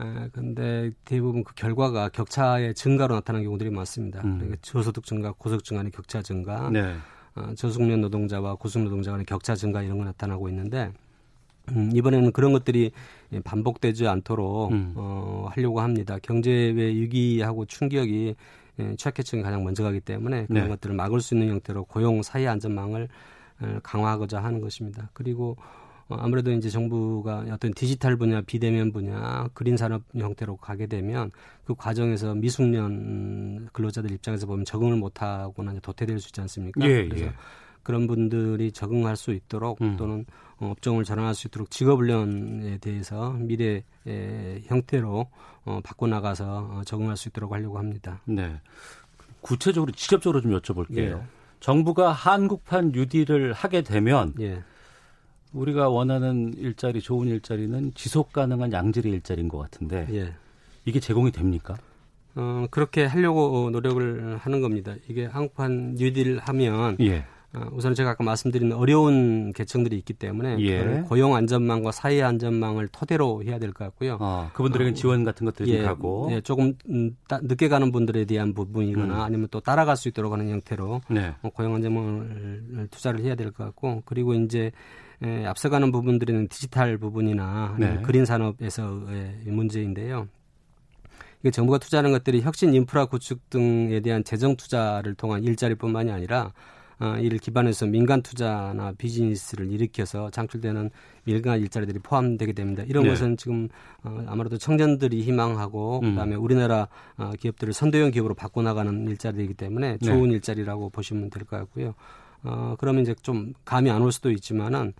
에, 0.00 0.28
근데 0.32 0.90
대부분 1.04 1.44
그 1.44 1.54
결과가 1.54 2.10
격차의 2.10 2.74
증가로 2.74 3.14
나타나는 3.16 3.44
경우들이 3.44 3.70
많습니다. 3.70 4.20
음. 4.24 4.38
그러니까 4.38 4.58
저소득 4.62 5.04
증가, 5.04 5.32
고소득 5.32 5.64
증가의 5.64 5.90
격차 5.90 6.22
증가, 6.22 6.70
네. 6.70 6.94
어, 7.34 7.52
저숙련 7.56 8.00
노동자와 8.00 8.56
고숙 8.56 8.82
노동자 8.82 9.10
간의 9.10 9.26
격차 9.26 9.54
증가 9.54 9.82
이런 9.82 9.98
거 9.98 10.04
나타나고 10.04 10.48
있는데 10.48 10.92
음, 11.70 11.90
이번에는 11.94 12.32
그런 12.32 12.52
것들이 12.52 12.92
반복되지 13.44 14.06
않도록 14.06 14.72
음. 14.72 14.92
어, 14.96 15.48
하려고 15.50 15.80
합니다. 15.80 16.18
경제의 16.22 16.74
위기하고 16.76 17.66
충격이 17.66 18.34
예, 18.80 18.94
취약계층이 18.96 19.42
가장 19.42 19.64
먼저 19.64 19.82
가기 19.82 20.00
때문에 20.00 20.46
그런 20.46 20.62
네. 20.64 20.68
것들을 20.68 20.94
막을 20.94 21.20
수 21.20 21.34
있는 21.34 21.48
형태로 21.48 21.84
고용 21.84 22.22
사회 22.22 22.46
안전망을 22.46 23.08
어, 23.60 23.78
강화하고자 23.82 24.42
하는 24.42 24.60
것입니다. 24.60 25.10
그리고 25.12 25.56
어, 25.58 25.87
아무래도 26.16 26.50
이제 26.52 26.70
정부가 26.70 27.44
어떤 27.50 27.72
디지털 27.74 28.16
분야, 28.16 28.40
비대면 28.40 28.92
분야, 28.92 29.48
그린 29.52 29.76
산업 29.76 30.02
형태로 30.16 30.56
가게 30.56 30.86
되면 30.86 31.30
그 31.64 31.74
과정에서 31.74 32.34
미숙련 32.34 33.68
근로자들 33.72 34.10
입장에서 34.12 34.46
보면 34.46 34.64
적응을 34.64 34.96
못 34.96 35.20
하거나 35.22 35.74
도태될 35.80 36.18
수 36.20 36.28
있지 36.28 36.40
않습니까? 36.40 36.86
예, 36.88 37.06
그래서 37.08 37.26
예. 37.26 37.32
그런 37.82 38.06
분들이 38.06 38.72
적응할 38.72 39.16
수 39.16 39.32
있도록 39.32 39.80
음. 39.80 39.96
또는 39.96 40.26
업종을 40.58 41.04
전환할 41.04 41.34
수 41.34 41.46
있도록 41.46 41.70
직업훈련에 41.70 42.78
대해서 42.78 43.32
미래 43.38 43.82
의 44.04 44.62
형태로 44.66 45.26
어, 45.64 45.80
바꿔나가서 45.82 46.68
어, 46.70 46.82
적응할 46.84 47.16
수 47.16 47.28
있도록 47.28 47.52
하려고 47.52 47.78
합니다. 47.78 48.20
네. 48.24 48.60
구체적으로 49.40 49.92
직접적으로 49.92 50.40
좀 50.40 50.58
여쭤볼게요. 50.58 50.98
예. 50.98 51.22
정부가 51.60 52.12
한국판 52.12 52.92
뉴딜을 52.92 53.52
하게 53.52 53.82
되면 53.82 54.34
예. 54.40 54.62
우리가 55.52 55.88
원하는 55.88 56.52
일자리, 56.56 57.00
좋은 57.00 57.28
일자리는 57.28 57.92
지속 57.94 58.32
가능한 58.32 58.72
양질의 58.72 59.12
일자리인 59.12 59.48
것 59.48 59.58
같은데 59.58 60.06
예. 60.10 60.34
이게 60.84 61.00
제공이 61.00 61.32
됩니까? 61.32 61.76
어, 62.34 62.66
그렇게 62.70 63.04
하려고 63.04 63.70
노력을 63.70 64.36
하는 64.38 64.60
겁니다. 64.60 64.94
이게 65.08 65.24
한국판 65.26 65.94
뉴딜 65.96 66.38
하면 66.38 66.96
예. 67.00 67.24
어, 67.54 67.66
우선 67.72 67.94
제가 67.94 68.10
아까 68.10 68.22
말씀드린 68.24 68.72
어려운 68.72 69.52
계층들이 69.54 69.96
있기 69.96 70.12
때문에 70.12 70.58
예. 70.60 71.02
고용 71.08 71.34
안전망과 71.34 71.92
사회 71.92 72.22
안전망을 72.22 72.88
토대로 72.88 73.42
해야 73.42 73.58
될 73.58 73.72
것 73.72 73.84
같고요. 73.86 74.18
어, 74.20 74.50
그분들에게 74.52 74.90
어, 74.90 74.94
지원 74.94 75.24
같은 75.24 75.46
것들이 75.46 75.72
예, 75.72 75.82
가고 75.82 76.28
예, 76.30 76.42
조금 76.42 76.74
음, 76.90 77.16
따, 77.26 77.40
늦게 77.42 77.68
가는 77.68 77.90
분들에 77.90 78.26
대한 78.26 78.52
부분이거나 78.52 79.14
음. 79.14 79.20
아니면 79.20 79.48
또 79.50 79.60
따라갈 79.60 79.96
수 79.96 80.08
있도록 80.08 80.32
하는 80.32 80.50
형태로 80.50 81.00
네. 81.08 81.34
어, 81.42 81.48
고용 81.48 81.74
안전망을 81.76 82.88
투자를 82.90 83.20
해야 83.20 83.34
될 83.34 83.50
것 83.50 83.64
같고 83.64 84.02
그리고 84.04 84.34
이제 84.34 84.70
에, 85.22 85.44
앞서가는 85.46 85.90
부분들은 85.92 86.48
디지털 86.48 86.96
부분이나 86.98 87.76
네. 87.78 88.00
그린 88.02 88.24
산업에서의 88.24 89.40
문제인데요. 89.46 90.28
이게 91.40 91.50
정부가 91.50 91.78
투자하는 91.78 92.10
것들이 92.12 92.42
혁신 92.42 92.74
인프라 92.74 93.06
구축 93.06 93.48
등에 93.50 94.00
대한 94.00 94.24
재정 94.24 94.56
투자를 94.56 95.14
통한 95.14 95.44
일자리뿐만이 95.44 96.10
아니라 96.10 96.52
어, 97.00 97.14
이를 97.16 97.38
기반해서 97.38 97.86
민간 97.86 98.22
투자나 98.22 98.92
비즈니스를 98.98 99.70
일으켜서 99.70 100.30
창출되는 100.30 100.90
민간 101.22 101.60
일자리들이 101.60 102.00
포함되게 102.00 102.52
됩니다. 102.52 102.82
이런 102.88 103.04
네. 103.04 103.10
것은 103.10 103.36
지금 103.36 103.68
어, 104.02 104.24
아무래도 104.26 104.58
청년들이 104.58 105.22
희망하고 105.22 106.00
음. 106.02 106.10
그다음에 106.10 106.34
우리나라 106.34 106.88
어, 107.16 107.30
기업들을 107.38 107.72
선도형 107.72 108.10
기업으로 108.10 108.34
바꿔나가는 108.34 109.06
일자리이기 109.08 109.54
때문에 109.54 109.98
좋은 109.98 110.30
네. 110.30 110.34
일자리라고 110.34 110.90
보시면 110.90 111.30
될 111.30 111.44
것 111.44 111.56
같고요. 111.58 111.94
어, 112.44 112.76
그러면 112.78 113.02
이제 113.02 113.14
좀 113.22 113.52
감이 113.64 113.90
안 113.90 114.02
올 114.02 114.12
수도 114.12 114.30
있지만은 114.30 114.92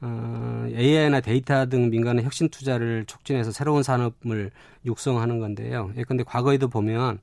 어, 0.00 0.66
AI나 0.68 1.20
데이터 1.20 1.66
등 1.66 1.90
민간의 1.90 2.24
혁신 2.24 2.48
투자를 2.48 3.04
촉진해서 3.06 3.50
새로운 3.50 3.82
산업을 3.82 4.50
육성하는 4.84 5.38
건데요. 5.38 5.90
예컨대 5.96 6.22
과거에도 6.24 6.68
보면 6.68 7.18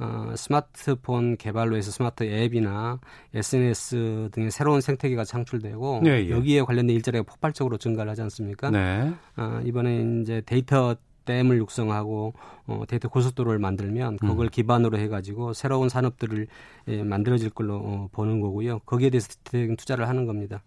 어, 0.00 0.32
스마트폰 0.36 1.36
개발로 1.36 1.76
해서 1.76 1.90
스마트 1.90 2.22
앱이나 2.22 3.00
SNS 3.34 4.28
등의 4.32 4.50
새로운 4.50 4.80
생태계가 4.80 5.24
창출되고 5.24 6.00
네, 6.04 6.26
예. 6.26 6.30
여기에 6.30 6.62
관련된 6.62 6.94
일자리가 6.96 7.24
폭발적으로 7.24 7.78
증가를 7.78 8.10
하지 8.10 8.22
않습니까? 8.22 8.70
네. 8.70 9.12
어, 9.36 9.60
이번에 9.64 10.20
이제 10.22 10.42
데이터 10.46 10.94
댐을 11.28 11.58
육성하고 11.58 12.32
어, 12.66 12.82
데이터 12.88 13.08
고속도로를 13.08 13.58
만들면 13.58 14.18
음. 14.22 14.28
그걸 14.28 14.48
기반으로 14.48 14.98
해가지고 14.98 15.52
새로운 15.52 15.88
산업들을 15.90 16.46
예, 16.88 17.02
만들어질 17.02 17.50
걸로 17.50 17.76
어, 17.76 18.08
보는 18.12 18.40
거고요. 18.40 18.78
거기에 18.80 19.10
대해서 19.10 19.28
투자를 19.76 20.08
하는 20.08 20.26
겁니다. 20.26 20.62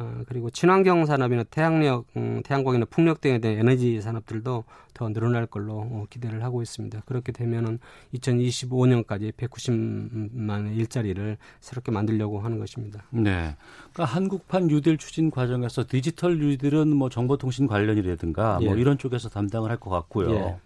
어, 0.00 0.22
그리고 0.26 0.48
친환경 0.50 1.04
산업이나 1.04 1.42
태양력, 1.44 2.06
음, 2.16 2.40
태양광이나 2.42 2.86
풍력 2.86 3.20
등에 3.20 3.38
대한 3.38 3.58
에너지 3.58 4.00
산업들도 4.00 4.64
더 4.94 5.08
늘어날 5.10 5.46
걸로 5.46 5.74
어, 5.78 6.06
기대를 6.08 6.42
하고 6.42 6.62
있습니다. 6.62 7.02
그렇게 7.04 7.32
되면은 7.32 7.78
2025년까지 8.14 9.32
190만의 9.32 10.76
일자리를 10.76 11.36
새롭게 11.60 11.92
만들려고 11.92 12.40
하는 12.40 12.58
것입니다. 12.58 13.04
네. 13.10 13.54
그러니까 13.92 14.04
한국판 14.04 14.68
뉴딜 14.68 14.96
추진 14.98 15.30
과정에서 15.30 15.84
디지털 15.86 16.38
뉴딜은 16.38 16.96
뭐 16.96 17.08
정보통신 17.10 17.66
관련이라든가 17.66 18.54
뭐 18.54 18.62
예. 18.62 18.66
뭐 18.68 18.76
이런 18.76 18.96
쪽에서 18.98 19.28
담당을 19.28 19.70
할 19.70 19.80
것 19.80 19.88
같고요. 19.90 20.30
예. 20.34 20.56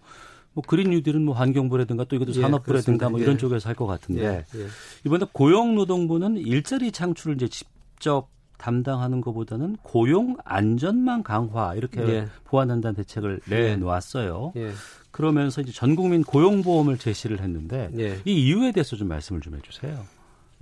뭐 0.53 0.63
그린 0.65 0.89
뉴딜은 0.91 1.21
뭐 1.23 1.35
환경부라든가 1.35 2.05
또 2.05 2.15
이것도 2.15 2.31
예, 2.35 2.41
산업부라든가 2.41 3.09
뭐 3.09 3.19
이런 3.19 3.33
예. 3.33 3.37
쪽에서 3.37 3.67
할 3.69 3.75
것 3.75 3.85
같은데 3.85 4.23
예, 4.23 4.59
예. 4.59 4.67
이번에 5.05 5.25
고용노동부는 5.33 6.37
일자리 6.37 6.91
창출을 6.91 7.35
이제 7.35 7.47
직접 7.49 8.29
담당하는 8.65 9.21
것보다는 9.21 9.77
고용 9.83 10.37
안전망 10.43 11.21
강화 11.21 11.75
이렇게 11.75 12.01
예. 12.01 12.27
보완한다는 12.45 12.95
대책을 12.95 13.41
예. 13.51 13.75
내놓았어요. 13.75 14.53
예. 14.55 14.71
그러면서 15.11 15.61
이제 15.61 15.71
전 15.71 15.95
국민 15.95 16.23
고용보험을 16.23 16.97
제시를 16.97 17.41
했는데 17.41 17.91
예. 17.99 18.19
이 18.25 18.47
이유에 18.47 18.71
대해서 18.71 18.95
좀 18.95 19.07
말씀을 19.07 19.41
좀 19.41 19.55
해주세요. 19.55 19.99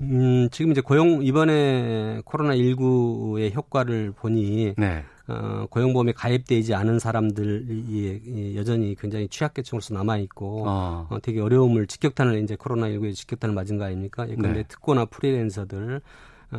음, 0.01 0.49
지금 0.51 0.71
이제 0.71 0.81
고용 0.81 1.23
이번에 1.23 2.21
코로나 2.25 2.55
19의 2.55 3.55
효과를 3.55 4.11
보니 4.11 4.73
네. 4.77 5.05
어, 5.27 5.65
고용보험에 5.69 6.11
가입되지 6.11 6.75
않은 6.75 6.99
사람들이 6.99 8.55
여전히 8.57 8.95
굉장히 8.99 9.29
취약계층으로서 9.29 9.93
남아 9.93 10.17
있고 10.17 10.65
어. 10.67 11.07
어, 11.09 11.19
되게 11.21 11.39
어려움을 11.39 11.87
직격탄을 11.87 12.43
이제 12.43 12.57
코로나 12.57 12.89
19의 12.89 13.15
직격탄을 13.15 13.55
맞은 13.55 13.77
거 13.77 13.85
아닙니까? 13.85 14.27
예컨대 14.27 14.53
네. 14.53 14.63
특고나 14.67 15.05
프리랜서들 15.05 16.01
어, 16.01 16.01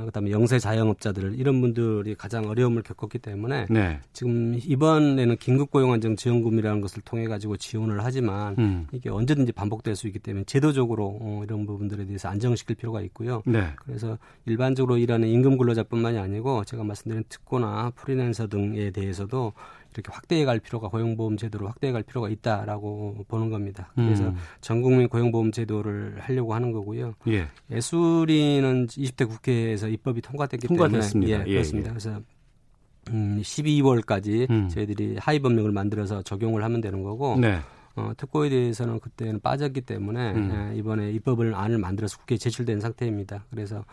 그다음에 0.04 0.30
영세 0.30 0.59
자영업자들 0.59 1.38
이런 1.38 1.61
분들이 1.61 2.14
가장 2.14 2.46
어려움을 2.46 2.83
겪었기 2.83 3.18
때문에 3.18 3.66
네. 3.70 4.00
지금 4.12 4.59
이번에는 4.62 5.37
긴급 5.37 5.70
고용 5.70 5.92
안정 5.92 6.16
지원금이라는 6.16 6.80
것을 6.80 7.02
통해 7.02 7.26
가지고 7.26 7.57
지원을 7.57 8.04
하지만 8.04 8.54
음. 8.59 8.87
이게 8.92 9.11
언제든지 9.11 9.52
반복될 9.52 9.96
수 9.96 10.07
있기 10.07 10.18
때문에 10.18 10.44
제도적으로 10.44 11.18
어, 11.20 11.40
이런 11.44 11.66
부분들에 11.66 12.04
대해서 12.07 12.28
안정시킬 12.28 12.76
필요가 12.76 13.00
있고요. 13.02 13.42
네. 13.46 13.68
그래서 13.76 14.18
일반적으로 14.46 14.98
일하는 14.98 15.28
임금 15.28 15.59
근로자뿐만이 15.59 16.18
아니고 16.18 16.64
제가 16.64 16.85
말씀드린 16.85 17.24
특고나 17.28 17.92
프리랜서 17.94 18.46
등에 18.46 18.90
대해서도 18.90 19.52
이렇게 20.00 20.12
확대해 20.12 20.44
갈 20.44 20.59
필요가 20.61 20.88
고용보험 20.88 21.37
제도를 21.37 21.68
확대해 21.68 21.92
갈 21.92 22.02
필요가 22.02 22.28
있다라고 22.28 23.24
보는 23.28 23.50
겁니다. 23.50 23.92
그래서 23.94 24.28
음. 24.28 24.37
전 24.61 24.83
국민 24.83 25.09
고용보험 25.09 25.52
제도를 25.52 26.16
하려고 26.20 26.54
하는 26.54 26.72
거고요. 26.72 27.14
예. 27.28 27.48
예술이는 27.70 28.87
20대 28.88 29.28
국회에서 29.28 29.88
입법이 29.88 30.20
통과됐기 30.20 30.66
통과됐습니다. 30.68 31.30
때문에 31.30 31.48
예, 31.48 31.50
예, 31.50 31.54
그렇습니다. 31.54 31.88
예. 31.88 31.90
그래서 31.90 32.20
음, 33.11 33.40
12월까지 33.40 34.50
음. 34.50 34.68
저희들이 34.68 35.16
하위 35.18 35.38
법령을 35.38 35.72
만들어서 35.72 36.22
적용을 36.22 36.64
하면 36.64 36.80
되는 36.80 37.02
거고 37.02 37.37
네. 37.38 37.59
어, 37.96 38.12
특고에 38.16 38.48
대해서는 38.48 38.98
그때는 38.98 39.40
빠졌기 39.40 39.83
때문에 39.83 40.33
음. 40.33 40.72
예, 40.72 40.76
이번에 40.78 41.11
입법을 41.12 41.54
안을 41.54 41.78
만들어서 41.78 42.18
국회에 42.18 42.38
제출된 42.38 42.80
상태입니다. 42.80 43.44
그래서 43.50 43.85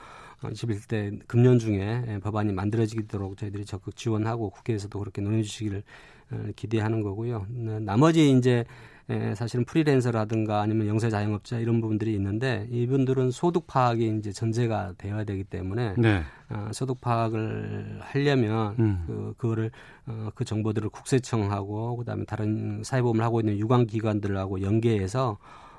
21대 0.50 1.20
금년 1.28 1.60
중에 1.60 2.04
예, 2.08 2.20
법안이 2.20 2.54
만들어지도록 2.54 3.38
저희들이 3.38 3.66
적극 3.66 3.96
지원하고 3.96 4.50
국회에서도 4.50 4.98
그렇게 4.98 5.22
논의 5.22 5.44
주시기를 5.44 5.84
어, 6.32 6.44
기대하는 6.56 7.02
거고요. 7.02 7.46
네, 7.50 7.80
나머지 7.80 8.32
이제 8.32 8.66
예, 9.10 9.36
사실은 9.36 9.66
프리랜서라든가 9.66 10.62
아니면 10.62 10.88
영세 10.88 11.10
자영업자 11.10 11.60
이런 11.60 11.82
부분들이 11.82 12.14
있는데 12.14 12.68
이분들은 12.72 13.32
소득 13.32 13.68
파악이 13.68 14.18
이제 14.20 14.32
전제가 14.32 14.94
되어야 14.98 15.26
되기 15.26 15.44
때문에 15.44 15.96
네. 15.98 16.24
어, 16.50 16.70
소득 16.72 17.02
파악을 17.02 18.00
하려면 18.02 18.76
음. 18.80 19.04
그 19.08 19.34
그거를 19.38 19.72
어, 20.08 20.30
그 20.34 20.46
정보들을 20.46 20.90
국세청하고 20.90 21.98
그다음에 21.98 22.24
다른 22.26 22.84
사회보험을 22.84 23.24
하고 23.24 23.42
있는 23.42 23.58
유관 23.58 23.86
기관들하고 23.88 24.62
연계해서 24.62 25.38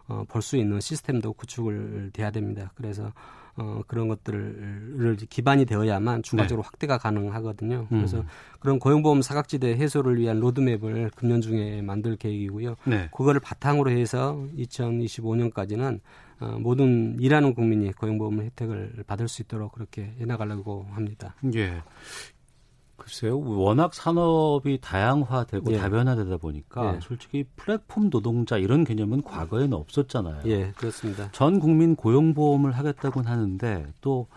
어, 0.08 0.24
볼 0.28 0.42
수 0.42 0.56
있는 0.56 0.80
시스템도 0.80 1.32
구축을 1.34 2.10
돼야 2.12 2.30
됩니다. 2.30 2.72
그래서 2.74 3.12
어, 3.56 3.82
그런 3.86 4.08
것들을 4.08 5.16
기반이 5.28 5.66
되어야만 5.66 6.22
추가적으로 6.22 6.62
네. 6.62 6.66
확대가 6.66 6.98
가능하거든요. 6.98 7.86
음. 7.92 7.98
그래서 7.98 8.24
그런 8.60 8.78
고용보험 8.78 9.20
사각지대 9.20 9.76
해소를 9.76 10.18
위한 10.18 10.40
로드맵을 10.40 11.10
금년 11.14 11.40
중에 11.40 11.82
만들 11.82 12.16
계획이고요. 12.16 12.76
네. 12.84 13.08
그거를 13.12 13.40
바탕으로 13.40 13.90
해서 13.90 14.46
2025년까지는 14.56 16.00
어, 16.40 16.58
모든 16.58 17.16
일하는 17.20 17.54
국민이 17.54 17.92
고용보험 17.92 18.40
혜택을 18.40 19.04
받을 19.06 19.28
수 19.28 19.42
있도록 19.42 19.72
그렇게 19.72 20.14
해나가려고 20.18 20.86
합니다. 20.92 21.34
예. 21.54 21.82
글쎄요. 23.02 23.40
워낙 23.40 23.94
산업이 23.94 24.78
다양화되고 24.80 25.72
예. 25.72 25.78
다변화되다 25.78 26.36
보니까 26.36 26.94
예. 26.94 27.00
솔직히 27.00 27.44
플랫폼 27.56 28.10
노동자 28.10 28.58
이런 28.58 28.84
개념은 28.84 29.22
과거에는 29.22 29.72
없었잖아요. 29.72 30.42
예, 30.46 30.70
그렇습니다. 30.76 31.28
전 31.32 31.58
국민 31.58 31.96
고용보험을 31.96 32.72
하겠다고는 32.72 33.28
하는데 33.30 33.86
또 34.00 34.28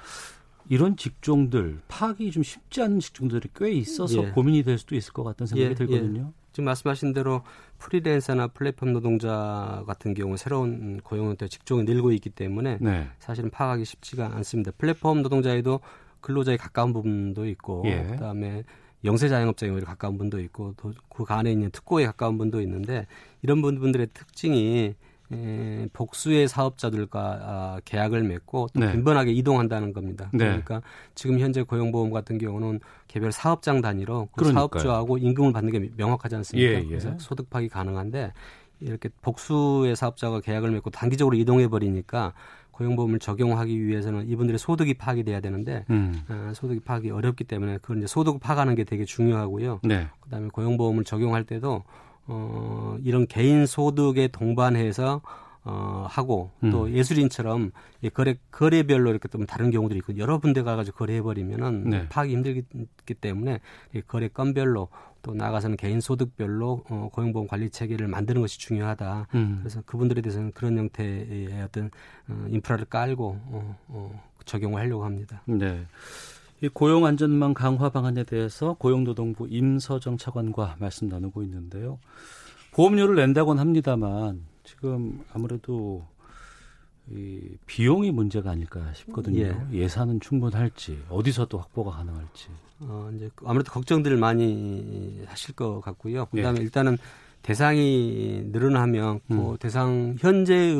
이런 0.67 0.97
직종들 0.97 1.81
파악이 1.87 2.31
좀 2.31 2.41
쉽지 2.41 2.81
않은 2.81 2.99
직종들이 2.99 3.49
꽤 3.55 3.71
있어서 3.71 4.23
예. 4.23 4.31
고민이 4.31 4.63
될 4.63 4.79
수도 4.79 4.95
있을 4.95 5.13
것 5.13 5.23
같다는 5.23 5.47
생각이 5.47 5.69
예, 5.69 5.75
들거든요. 5.75 6.21
예. 6.21 6.45
지금 6.51 6.65
말씀하신 6.65 7.13
대로 7.13 7.43
프리랜서나 7.77 8.47
플랫폼 8.47 8.93
노동자 8.93 9.83
같은 9.85 10.13
경우 10.13 10.37
새로운 10.37 11.01
고용 11.03 11.27
형태 11.27 11.47
직종이 11.47 11.83
늘고 11.83 12.13
있기 12.13 12.29
때문에 12.29 12.77
네. 12.79 13.09
사실은 13.19 13.49
파악하기 13.49 13.85
쉽지가 13.85 14.31
않습니다. 14.35 14.71
플랫폼 14.77 15.21
노동자에도 15.21 15.81
근로자에 16.25 16.57
가까운 16.57 16.91
부분도 16.91 17.45
있고 17.47 17.83
예. 17.85 18.03
그다음에 18.03 18.63
영세 19.03 19.29
자영업자에 19.29 19.69
오히려 19.69 19.85
가까운 19.85 20.17
분도 20.17 20.39
있고 20.39 20.73
또 20.77 20.91
그 21.23 21.33
안에 21.33 21.51
있는 21.51 21.71
특고에 21.71 22.05
가까운 22.05 22.37
분도 22.37 22.61
있는데 22.61 23.07
이런 23.41 23.61
분들의 23.61 24.07
특징이 24.13 24.95
에, 25.31 25.87
복수의 25.91 26.47
사업자들과 26.47 27.39
아, 27.41 27.79
계약을 27.83 28.23
맺고 28.23 28.67
또 28.73 28.79
네. 28.79 28.91
빈번하게 28.91 29.31
이동한다는 29.31 29.91
겁니다. 29.91 30.29
네. 30.33 30.45
그러니까 30.45 30.81
지금 31.15 31.39
현재 31.39 31.63
고용보험 31.63 32.11
같은 32.11 32.37
경우는 32.37 32.79
개별 33.07 33.31
사업장 33.31 33.81
단위로 33.81 34.29
그 34.35 34.51
사업주하고 34.51 35.17
임금을 35.17 35.51
받는 35.51 35.71
게 35.71 35.89
명확하지 35.95 36.35
않습니까? 36.35 36.71
예, 36.71 36.77
예. 36.83 36.85
그래서 36.85 37.15
소득 37.17 37.49
파악이 37.49 37.69
가능한데 37.69 38.33
이렇게 38.81 39.09
복수의 39.21 39.95
사업자가 39.95 40.41
계약을 40.41 40.69
맺고 40.69 40.91
단기적으로 40.91 41.35
이동해 41.37 41.67
버리니까 41.69 42.33
고용보험을 42.75 43.19
적용하기 43.19 43.85
위해서는 43.85 44.27
이분들의 44.27 44.59
소득이 44.59 44.95
파악이 44.95 45.23
돼야 45.23 45.39
되는데 45.39 45.85
음. 45.89 46.21
어, 46.29 46.51
소득이 46.53 46.81
파악이 46.81 47.09
어렵기 47.09 47.45
때문에 47.45 47.77
그걸 47.77 47.97
이제 47.97 48.07
소득 48.07 48.39
파악하는 48.39 48.75
게 48.75 48.83
되게 48.83 49.05
중요하고요. 49.05 49.79
네. 49.83 50.07
그다음에 50.19 50.49
고용보험을 50.49 51.05
적용할 51.05 51.45
때도 51.45 51.83
어, 52.27 52.97
이런 53.03 53.27
개인 53.27 53.65
소득에 53.65 54.27
동반해서 54.27 55.21
어, 55.63 56.05
하고 56.07 56.51
음. 56.63 56.69
또 56.69 56.91
예술인처럼 56.91 57.71
거래 58.13 58.35
거래별로 58.51 59.09
이렇게 59.09 59.27
또 59.29 59.43
다른 59.45 59.71
경우들이 59.71 59.97
있고 59.99 60.17
여러 60.17 60.37
군데 60.37 60.61
가가지고 60.61 60.97
거래해 60.97 61.21
버리면은 61.21 61.89
네. 61.89 62.09
파악이 62.09 62.33
힘들기 62.33 63.13
때문에 63.19 63.61
거래 64.07 64.27
건별로 64.27 64.89
또 65.25 65.33
나가서는 65.33 65.75
개인 65.75 65.99
소득별로 65.99 66.83
어, 66.87 67.09
고용보험 67.11 67.47
관리 67.47 67.71
체계를 67.71 68.07
만드는 68.07 68.41
것이 68.41 68.59
중요하다. 68.59 69.27
음. 69.33 69.57
그래서 69.59 69.81
그분들에 69.81 70.21
대해서는 70.21 70.51
그런 70.51 70.77
형태의 70.77 71.63
어떤 71.63 71.89
어, 72.29 72.45
인프라를 72.47 72.85
깔고 72.85 73.39
어, 73.47 73.77
어, 73.87 74.23
적용을 74.45 74.79
하려고 74.79 75.03
합니다. 75.03 75.41
네. 75.45 75.83
이 76.61 76.67
고용 76.67 77.07
안전망 77.07 77.55
강화 77.55 77.89
방안에 77.89 78.23
대해서 78.23 78.75
고용노동부 78.75 79.47
임서정 79.49 80.17
차관과 80.17 80.75
말씀 80.77 81.09
나누고 81.09 81.41
있는데요. 81.41 81.97
보험료를 82.73 83.15
낸다곤 83.15 83.57
합니다만 83.57 84.45
지금 84.63 85.23
아무래도 85.33 86.05
이 87.11 87.57
비용이 87.65 88.11
문제가 88.11 88.51
아닐까 88.51 88.91
싶거든요. 88.93 89.67
예. 89.71 89.87
산은 89.87 90.19
충분할지 90.19 91.03
어디서 91.09 91.45
또 91.45 91.59
확보가 91.59 91.91
가능할지. 91.91 92.49
어 92.79 93.09
이제 93.15 93.29
아무래도 93.45 93.71
걱정들을 93.71 94.17
많이 94.17 95.21
하실 95.25 95.55
것 95.55 95.81
같고요. 95.81 96.25
그다음에 96.27 96.59
예. 96.59 96.63
일단은 96.63 96.97
대상이 97.41 98.45
늘어나면 98.51 99.19
그 99.27 99.33
음. 99.33 99.51
그 99.51 99.57
대상 99.59 100.15
현재의 100.19 100.75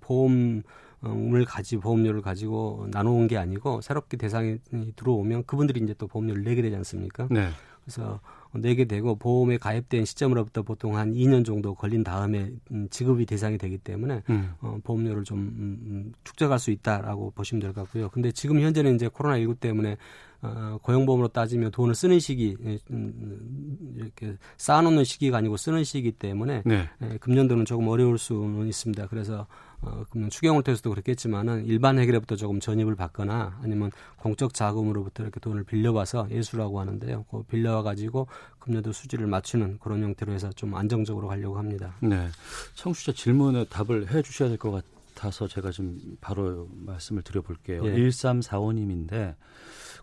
보험 0.00 0.62
을 1.04 1.44
가지 1.44 1.78
보험료를 1.78 2.22
가지고 2.22 2.86
나눠온 2.92 3.26
게 3.26 3.36
아니고 3.36 3.80
새롭게 3.80 4.16
대상이 4.16 4.58
들어오면 4.94 5.46
그분들이 5.46 5.80
이제 5.80 5.94
또 5.98 6.06
보험료를 6.06 6.44
내게 6.44 6.62
되지 6.62 6.76
않습니까? 6.76 7.26
네. 7.28 7.48
그래서 7.84 8.20
내게 8.54 8.84
되고 8.84 9.16
보험에 9.16 9.56
가입된 9.56 10.04
시점으로부터 10.04 10.62
보통 10.62 10.96
한 10.96 11.14
2년 11.14 11.44
정도 11.44 11.74
걸린 11.74 12.04
다음에 12.04 12.52
음, 12.70 12.86
지급이 12.90 13.24
대상이 13.26 13.56
되기 13.58 13.78
때문에 13.78 14.22
음. 14.28 14.52
어, 14.60 14.76
보험료를 14.84 15.24
좀 15.24 15.38
음, 15.38 15.78
음, 15.86 16.12
축적할 16.24 16.58
수 16.58 16.70
있다라고 16.70 17.30
보시면 17.30 17.60
될 17.62 17.72
것 17.72 17.82
같고요. 17.84 18.10
근데 18.10 18.30
지금 18.30 18.60
현재는 18.60 18.94
이제 18.96 19.08
코로나 19.08 19.38
19 19.38 19.54
때문에 19.56 19.96
어, 20.42 20.78
고용보험으로 20.82 21.28
따지면 21.28 21.70
돈을 21.70 21.94
쓰는 21.94 22.18
시기 22.18 22.56
음, 22.60 22.78
음, 22.90 23.94
이렇게 23.96 24.36
쌓아놓는 24.56 25.04
시기가 25.04 25.38
아니고 25.38 25.56
쓰는 25.56 25.84
시기 25.84 26.12
때문에 26.12 26.62
네. 26.66 26.88
예, 27.02 27.16
금년도는 27.18 27.64
조금 27.64 27.88
어려울 27.88 28.18
수는 28.18 28.66
있습니다. 28.66 29.06
그래서 29.06 29.46
어, 29.82 30.04
그러면 30.10 30.30
추경을 30.30 30.62
통해서도 30.62 30.90
그렇겠지만은 30.90 31.66
일반 31.66 31.98
회계로부터 31.98 32.36
조금 32.36 32.60
전입을 32.60 32.94
받거나 32.94 33.58
아니면 33.62 33.90
공적 34.18 34.54
자금으로부터 34.54 35.24
이렇게 35.24 35.40
돈을 35.40 35.64
빌려와서 35.64 36.28
예수라고 36.30 36.80
하는데요. 36.80 37.24
그 37.30 37.42
빌려와 37.42 37.82
가지고 37.82 38.28
금년도 38.60 38.92
수지를 38.92 39.26
맞추는 39.26 39.78
그런 39.80 40.02
형태로 40.02 40.32
해서 40.32 40.50
좀 40.50 40.74
안정적으로 40.74 41.26
가려고 41.28 41.58
합니다. 41.58 41.94
네. 42.00 42.28
청취자 42.74 43.12
질문에 43.12 43.64
답을 43.66 44.12
해 44.12 44.22
주셔야 44.22 44.48
될 44.48 44.58
것 44.58 44.84
같아서 45.14 45.48
제가 45.48 45.70
좀 45.72 45.98
바로 46.20 46.68
말씀을 46.72 47.22
드려볼게요. 47.22 47.84
예. 47.84 47.94
1345님인데 47.96 49.34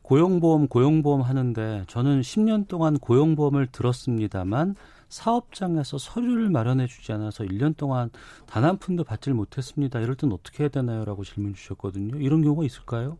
고용보험 0.01 0.67
고용보험 0.67 1.21
하는데 1.21 1.83
저는 1.87 2.21
10년 2.21 2.67
동안 2.67 2.97
고용보험을 2.97 3.67
들었습니다만 3.67 4.75
사업장에서 5.09 5.97
서류를 5.97 6.49
마련해 6.49 6.87
주지 6.87 7.11
않아서 7.11 7.43
1년 7.43 7.75
동안 7.75 8.09
단 8.45 8.63
한 8.63 8.77
푼도 8.77 9.03
받질 9.03 9.33
못했습니다. 9.33 9.99
이럴 9.99 10.15
땐 10.15 10.31
어떻게 10.31 10.63
해야 10.63 10.69
되나요? 10.69 11.03
라고 11.05 11.23
질문 11.23 11.53
주셨거든요. 11.55 12.17
이런 12.17 12.41
경우가 12.43 12.63
있을까요? 12.65 13.17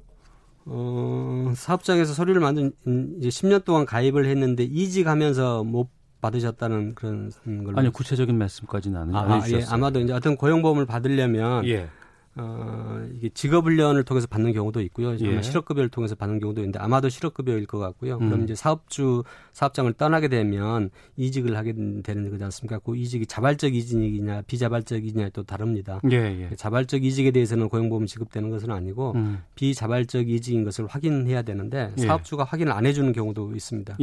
어, 0.66 1.52
사업장에서 1.56 2.14
서류를 2.14 2.42
만든 2.42 2.72
이제 3.20 3.30
10년 3.30 3.64
동안 3.66 3.86
가입을 3.86 4.26
했는데 4.28 4.64
이직하면서 4.64 5.64
못 5.64 5.90
받으셨다는 6.22 6.96
그런 6.96 7.32
걸로 7.64 7.78
아니요 7.80 7.92
구체적인 7.94 8.38
말씀까지는 8.38 9.00
안, 9.00 9.16
아, 9.16 9.22
아, 9.22 9.50
예, 9.50 9.64
아마도 9.70 10.02
이제 10.02 10.12
어떤 10.14 10.36
고용보험을 10.36 10.86
받으려면 10.86 11.66
예. 11.66 11.90
어, 12.36 13.08
이게 13.16 13.30
직업훈련을 13.30 14.04
통해서 14.04 14.28
받는 14.28 14.54
경우도 14.54 14.82
있고요. 14.82 15.18
예. 15.20 15.42
실업급여를 15.42 15.90
통해서 15.90 16.16
받는 16.16 16.40
경우도 16.40 16.62
있는데 16.62 16.80
아마도 16.80 17.10
실업급여일 17.10 17.66
것 17.66 17.80
같고요. 17.80 18.18
음. 18.18 18.30
그럼 18.30 18.44
이제 18.44 18.56
사업주 18.56 19.24
사업장을 19.52 19.92
떠나게 19.94 20.28
되면 20.28 20.90
이직을 21.18 21.58
하게 21.58 21.74
되는 22.04 22.30
거지 22.30 22.44
않습니까? 22.44 22.80
그 22.80 22.96
이직이 22.96 23.26
자발적 23.26 23.74
이직이냐 23.74 24.44
비자발적 24.44 25.04
이직이냐에 25.04 25.32
또 25.32 25.44
다릅니다. 25.44 26.00
예, 26.12 26.50
예. 26.52 26.56
자발적 26.56 27.04
이직에 27.04 27.32
대해서는 27.32 27.68
고용보험 27.68 28.06
지급되는 28.06 28.50
것은 28.50 28.72
아니고 28.72 29.14
음. 29.16 29.40
비자발적 29.56 30.30
이직인 30.30 30.64
것을 30.64 30.88
확인해야 30.88 31.42
되는데 31.42 31.92
예. 31.98 32.02
사업주가 32.02 32.44
확인을 32.44 32.72
안 32.72 32.86
해주는 32.86 33.12
경우도 33.12 33.54
있습니다. 33.56 33.98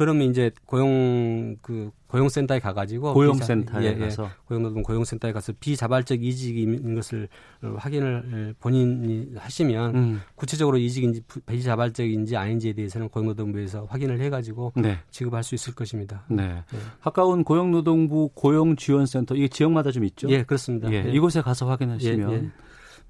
예. 0.00 0.04
그러면 0.04 0.30
이제 0.30 0.50
고용 0.66 1.56
그 1.60 1.90
고용센터에 2.06 2.58
가가지고 2.58 3.14
고용센터에 3.14 3.84
예, 3.84 3.86
예, 3.88 3.98
가서 3.98 4.30
고용노동 4.46 4.82
고용센터에 4.82 5.32
가서 5.32 5.52
비자발적 5.60 6.24
이직인 6.24 6.94
것을 6.94 7.28
확인을 7.76 8.54
본인이 8.58 9.28
하시면 9.36 9.94
음. 9.94 10.20
구체적으로 10.34 10.78
이직인지 10.78 11.22
비자발적인지 11.46 12.36
아닌지에 12.36 12.72
대해서는 12.72 13.10
고용노동부에서 13.10 13.84
확인을 13.84 14.20
해가지고 14.20 14.72
네. 14.76 14.98
지급할 15.10 15.44
수 15.44 15.54
있을 15.54 15.74
것입니다. 15.74 16.24
네. 16.28 16.64
네. 16.72 16.78
가까운 17.00 17.44
고용노동부 17.44 18.30
고용지원센터 18.34 19.36
이게 19.36 19.48
지역마다 19.48 19.92
좀 19.92 20.04
있죠? 20.04 20.28
예, 20.30 20.42
그렇습니다. 20.42 20.90
예, 20.90 21.04
예. 21.06 21.12
이곳에 21.12 21.42
가서 21.42 21.68
확인하시면 21.68 22.32
예, 22.32 22.36
예. 22.36 22.50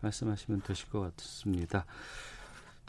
말씀하시면 0.00 0.62
되실 0.66 0.88
것 0.90 1.16
같습니다. 1.16 1.86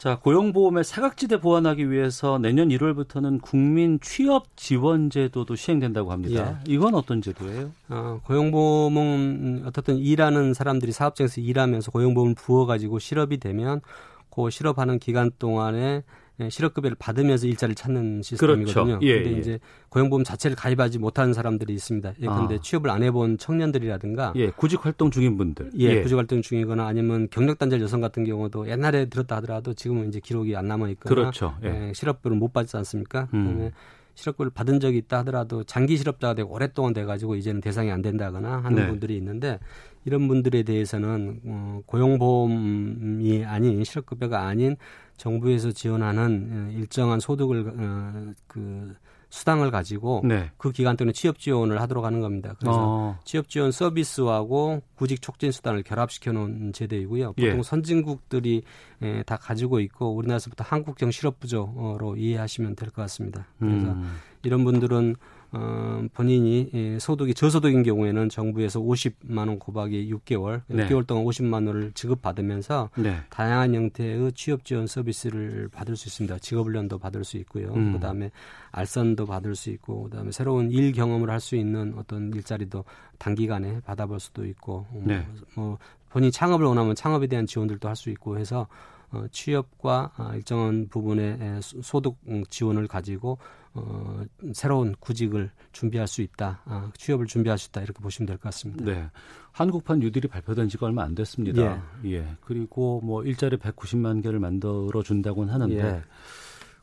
자, 0.02 0.18
고용보험의 0.18 0.82
사각지대 0.82 1.38
보완하기 1.38 1.88
위해서 1.88 2.36
내년 2.36 2.70
1월부터는 2.70 3.40
국민 3.40 4.00
취업 4.00 4.56
지원 4.56 5.10
제도도 5.10 5.54
시행된다고 5.54 6.10
합니다. 6.10 6.58
예. 6.66 6.72
이건 6.72 6.96
어떤 6.96 7.22
제도예요? 7.22 7.70
어, 7.88 8.18
고용보험은 8.24 9.62
어떻든 9.64 9.98
일하는 9.98 10.54
사람들이 10.54 10.90
사업장에서 10.90 11.40
일하면서 11.40 11.92
고용보험을 11.92 12.34
부어가지고 12.34 12.98
실업이 12.98 13.38
되면 13.38 13.80
그 14.28 14.50
실업하는 14.50 14.98
기간 14.98 15.30
동안에 15.38 15.78
예, 15.78 16.02
실업급여를 16.48 16.96
받으면서 16.98 17.46
일자리를 17.46 17.74
찾는 17.74 18.22
시스템이거든요. 18.22 18.84
그렇죠. 18.84 18.98
예, 19.02 19.22
근데 19.22 19.36
예. 19.36 19.38
이제 19.38 19.58
고용보험 19.90 20.24
자체를 20.24 20.56
가입하지 20.56 20.98
못하는 20.98 21.32
사람들이 21.32 21.72
있습니다. 21.74 22.14
예, 22.20 22.26
그런데 22.26 22.54
아. 22.56 22.58
취업을 22.58 22.90
안 22.90 23.02
해본 23.02 23.38
청년들이라든가 23.38 24.32
예, 24.36 24.50
구직 24.50 24.84
활동 24.84 25.10
중인 25.10 25.36
분들, 25.36 25.72
예, 25.78 25.84
예. 25.84 26.02
구직 26.02 26.16
활동 26.16 26.42
중이거나 26.42 26.86
아니면 26.86 27.28
경력 27.30 27.58
단절 27.58 27.80
여성 27.80 28.00
같은 28.00 28.24
경우도 28.24 28.68
옛날에 28.68 29.06
들었다 29.06 29.36
하더라도 29.36 29.74
지금은 29.74 30.08
이제 30.08 30.20
기록이 30.20 30.56
안 30.56 30.66
남아 30.68 30.88
있거나 30.90 31.14
그렇죠. 31.14 31.54
예. 31.64 31.88
예, 31.88 31.92
실업급여를 31.92 32.36
못 32.36 32.52
받지 32.52 32.76
않습니까? 32.76 33.28
음. 33.34 33.70
실업급여를 34.14 34.52
받은 34.52 34.80
적이 34.80 34.98
있다 34.98 35.18
하더라도 35.18 35.64
장기 35.64 35.96
실업자가 35.96 36.34
되고 36.34 36.52
오랫동안 36.52 36.92
돼가지고 36.92 37.36
이제는 37.36 37.60
대상이 37.60 37.90
안 37.90 38.02
된다거나 38.02 38.58
하는 38.58 38.82
네. 38.82 38.86
분들이 38.88 39.16
있는데 39.16 39.58
이런 40.04 40.28
분들에 40.28 40.62
대해서는 40.62 41.40
어, 41.44 41.80
고용보험이 41.86 43.44
아닌 43.44 43.84
실업급여가 43.84 44.46
아닌 44.46 44.76
정부에서 45.16 45.72
지원하는 45.72 46.48
어, 46.52 46.72
일정한 46.72 47.20
소득을 47.20 47.74
어, 47.76 48.32
그 48.46 48.94
수당을 49.32 49.70
가지고 49.70 50.20
네. 50.24 50.50
그 50.58 50.72
기간 50.72 50.94
동안에 50.94 51.12
취업 51.12 51.38
지원을 51.38 51.80
하도록 51.80 52.04
하는 52.04 52.20
겁니다. 52.20 52.54
그래서 52.60 52.78
어. 52.78 53.18
취업 53.24 53.48
지원 53.48 53.72
서비스하고 53.72 54.82
구직 54.94 55.22
촉진 55.22 55.50
수단을 55.52 55.82
결합시켜 55.82 56.32
놓은 56.32 56.74
제도이고요. 56.74 57.32
보통 57.32 57.58
예. 57.58 57.62
선진국들이 57.62 58.62
에, 59.00 59.22
다 59.22 59.36
가지고 59.36 59.80
있고 59.80 60.14
우리나라에서부터 60.14 60.64
한국형 60.64 61.10
실업 61.10 61.40
부조로 61.40 62.16
이해하시면 62.18 62.76
될 62.76 62.90
것 62.90 63.00
같습니다. 63.02 63.46
그래서 63.58 63.92
음. 63.92 64.18
이런 64.42 64.64
분들은 64.64 65.16
어, 65.54 66.02
본인이 66.14 66.70
예, 66.72 66.98
소득이 66.98 67.34
저소득인 67.34 67.82
경우에는 67.82 68.30
정부에서 68.30 68.80
50만 68.80 69.48
원 69.48 69.58
곱하기 69.58 70.10
6개월, 70.14 70.62
네. 70.66 70.88
6개월 70.88 71.06
동안 71.06 71.24
50만 71.24 71.66
원을 71.66 71.92
지급받으면서 71.92 72.88
네. 72.96 73.18
다양한 73.28 73.74
형태의 73.74 74.32
취업 74.32 74.64
지원 74.64 74.86
서비스를 74.86 75.68
받을 75.70 75.94
수 75.94 76.08
있습니다. 76.08 76.38
직업 76.38 76.66
훈련도 76.66 76.98
받을 76.98 77.22
수 77.22 77.36
있고요. 77.36 77.74
음. 77.74 77.92
그다음에 77.92 78.30
알선도 78.70 79.26
받을 79.26 79.54
수 79.54 79.68
있고 79.70 80.04
그다음에 80.04 80.32
새로운 80.32 80.70
일 80.70 80.92
경험을 80.92 81.28
할 81.28 81.42
수 81.42 81.56
있는 81.56 81.92
어떤 81.98 82.32
일자리도 82.32 82.84
단기간에 83.18 83.80
받아볼 83.80 84.20
수도 84.20 84.46
있고 84.46 84.86
뭐, 84.90 85.02
네. 85.04 85.26
뭐 85.56 85.76
본인이 86.08 86.30
창업을 86.30 86.64
원하면 86.64 86.94
창업에 86.94 87.26
대한 87.26 87.46
지원들도 87.46 87.88
할 87.88 87.96
수 87.96 88.10
있고 88.10 88.38
해서 88.38 88.68
어, 89.10 89.26
취업과 89.30 90.12
아, 90.16 90.34
일정한 90.34 90.88
부분의 90.88 91.60
소득 91.60 92.16
지원을 92.48 92.86
가지고 92.86 93.38
어, 93.74 94.22
새로운 94.52 94.94
구직을 95.00 95.50
준비할 95.72 96.06
수 96.06 96.20
있다, 96.22 96.60
아, 96.66 96.90
취업을 96.96 97.26
준비할 97.26 97.58
수 97.58 97.68
있다 97.70 97.80
이렇게 97.82 98.00
보시면 98.02 98.26
될 98.26 98.36
것 98.36 98.42
같습니다. 98.44 98.84
네, 98.84 99.08
한국판 99.52 100.00
뉴딜이 100.00 100.28
발표된 100.28 100.68
지가 100.68 100.86
얼마 100.86 101.02
안 101.04 101.14
됐습니다. 101.14 101.82
예. 102.04 102.10
예. 102.12 102.36
그리고 102.42 103.00
뭐 103.02 103.22
일자리 103.24 103.56
190만 103.56 104.22
개를 104.22 104.38
만들어 104.40 105.02
준다고는 105.02 105.52
하는데 105.52 105.76
예. 105.76 106.02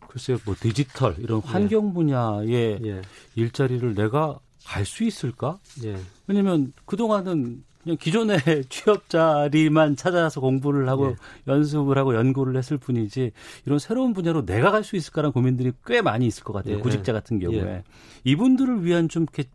글쎄요, 0.08 0.38
뭐 0.46 0.56
디지털 0.60 1.16
이런 1.20 1.40
환경 1.42 1.90
예. 1.90 1.94
분야의 1.94 2.80
예. 2.84 3.02
일자리를 3.36 3.94
내가 3.94 4.40
갈 4.66 4.86
수 4.86 5.04
있을까? 5.04 5.60
예. 5.84 5.96
왜냐면 6.28 6.74
그 6.86 6.96
동안은 6.98 7.24
그냥 7.34 7.64
기존의 7.96 8.40
취업 8.70 9.10
자리만 9.10 9.96
찾아서 9.96 10.42
공부를 10.42 10.90
하고 10.90 11.10
네. 11.10 11.16
연습을 11.48 11.98
하고 11.98 12.16
연구를 12.16 12.56
했을 12.58 12.78
뿐이지 12.78 13.32
이런 13.66 13.80
새로운 13.80 14.14
분야로 14.14 14.46
내가 14.46 14.72
갈 14.72 14.84
수 14.84 14.96
있을까라는 14.96 15.34
고민들이 15.34 15.72
꽤 15.86 16.02
많이 16.02 16.26
있을 16.26 16.44
것 16.44 16.54
같아요. 16.54 16.78
네. 16.78 16.82
구직자 16.82 17.14
같은 17.14 17.40
경우에 17.40 17.64
네. 17.64 17.84
이분들을 18.24 18.84
위한 18.86 19.08
좀 19.10 19.24
이렇게 19.24 19.50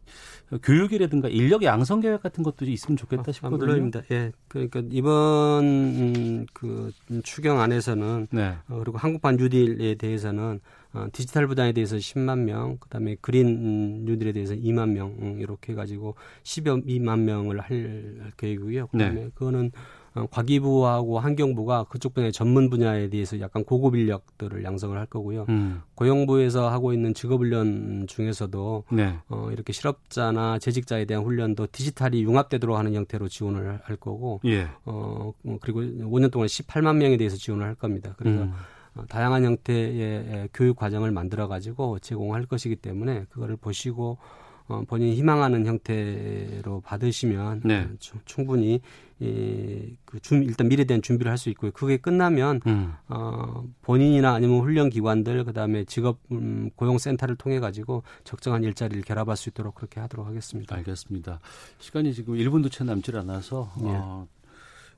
교육이라든가 0.62 1.28
인력 1.28 1.62
양성 1.64 2.00
계획 2.00 2.22
같은 2.22 2.44
것들이 2.44 2.72
있으면 2.72 2.96
좋겠다 2.96 3.24
아, 3.28 3.32
싶거든요. 3.32 3.58
물론입니다. 3.58 4.02
예. 4.12 4.30
그러니까 4.48 4.82
이번 4.90 5.64
음, 5.64 6.46
그 6.52 6.92
추경 7.24 7.60
안에서는 7.60 8.28
네. 8.30 8.54
어, 8.68 8.78
그리고 8.78 8.98
한국판 8.98 9.36
뉴딜에 9.36 9.94
대해서는 9.96 10.60
어, 10.94 11.06
디지털 11.12 11.46
부장에 11.48 11.72
대해서 11.72 11.96
10만 11.96 12.40
명, 12.40 12.78
그다음에 12.78 13.16
그린 13.20 14.04
뉴딜에 14.04 14.32
대해서 14.32 14.54
2만 14.54 14.90
명 14.90 15.16
음, 15.20 15.40
이렇게 15.40 15.72
해가지고 15.72 16.14
10여 16.44 16.86
2만 16.86 17.20
명을 17.20 17.60
할 17.60 18.32
계획이고요. 18.36 18.86
그다음에 18.88 19.24
네. 19.24 19.30
그거는 19.34 19.72
어, 20.14 20.26
과기부하고 20.30 21.18
환경부가 21.18 21.84
그쪽 21.84 22.14
분야의 22.14 22.32
전문 22.32 22.70
분야에 22.70 23.08
대해서 23.08 23.40
약간 23.40 23.64
고급 23.64 23.96
인력들을 23.96 24.62
양성을 24.62 24.96
할 24.96 25.06
거고요. 25.06 25.46
음. 25.48 25.82
고용부에서 25.96 26.70
하고 26.70 26.92
있는 26.92 27.14
직업훈련 27.14 28.06
중에서도 28.06 28.84
네. 28.92 29.18
어, 29.28 29.48
이렇게 29.50 29.72
실업자나 29.72 30.60
재직자에 30.60 31.06
대한 31.06 31.24
훈련도 31.24 31.66
디지털이 31.72 32.22
융합되도록 32.22 32.78
하는 32.78 32.94
형태로 32.94 33.26
지원을 33.26 33.80
할 33.82 33.96
거고, 33.96 34.40
예. 34.44 34.68
어, 34.84 35.32
그리고 35.60 35.80
5년 35.80 36.30
동안 36.30 36.46
18만 36.46 36.96
명에 36.96 37.16
대해서 37.16 37.36
지원을 37.36 37.66
할 37.66 37.74
겁니다. 37.74 38.14
그래서 38.16 38.44
음. 38.44 38.52
어, 38.94 39.04
다양한 39.08 39.44
형태의 39.44 40.48
교육 40.52 40.76
과정을 40.76 41.10
만들어 41.10 41.48
가지고 41.48 41.98
제공할 41.98 42.46
것이기 42.46 42.76
때문에 42.76 43.26
그거를 43.30 43.56
보시고 43.56 44.18
어, 44.66 44.82
본인이 44.86 45.14
희망하는 45.14 45.66
형태로 45.66 46.80
받으시면 46.80 47.62
네. 47.64 47.86
충분히 48.24 48.80
이, 49.20 49.96
그 50.04 50.18
준, 50.20 50.42
일단 50.42 50.68
미래에 50.68 50.84
대한 50.86 51.02
준비를 51.02 51.30
할 51.30 51.38
수 51.38 51.50
있고요. 51.50 51.70
그게 51.72 51.98
끝나면 51.98 52.60
음. 52.66 52.94
어, 53.08 53.64
본인이나 53.82 54.32
아니면 54.32 54.60
훈련 54.60 54.88
기관들 54.88 55.44
그다음에 55.44 55.84
직업 55.84 56.18
음, 56.32 56.70
고용 56.76 56.96
센터를 56.98 57.36
통해 57.36 57.60
가지고 57.60 58.02
적정한 58.24 58.64
일자리를 58.64 59.02
결합할 59.02 59.36
수 59.36 59.50
있도록 59.50 59.74
그렇게 59.74 60.00
하도록 60.00 60.26
하겠습니다. 60.26 60.74
알겠습니다. 60.76 61.40
시간이 61.78 62.14
지금 62.14 62.34
1분도 62.34 62.72
채 62.72 62.84
남질 62.84 63.16
않아서 63.18 63.70
예. 63.82 63.86
어, 63.88 64.26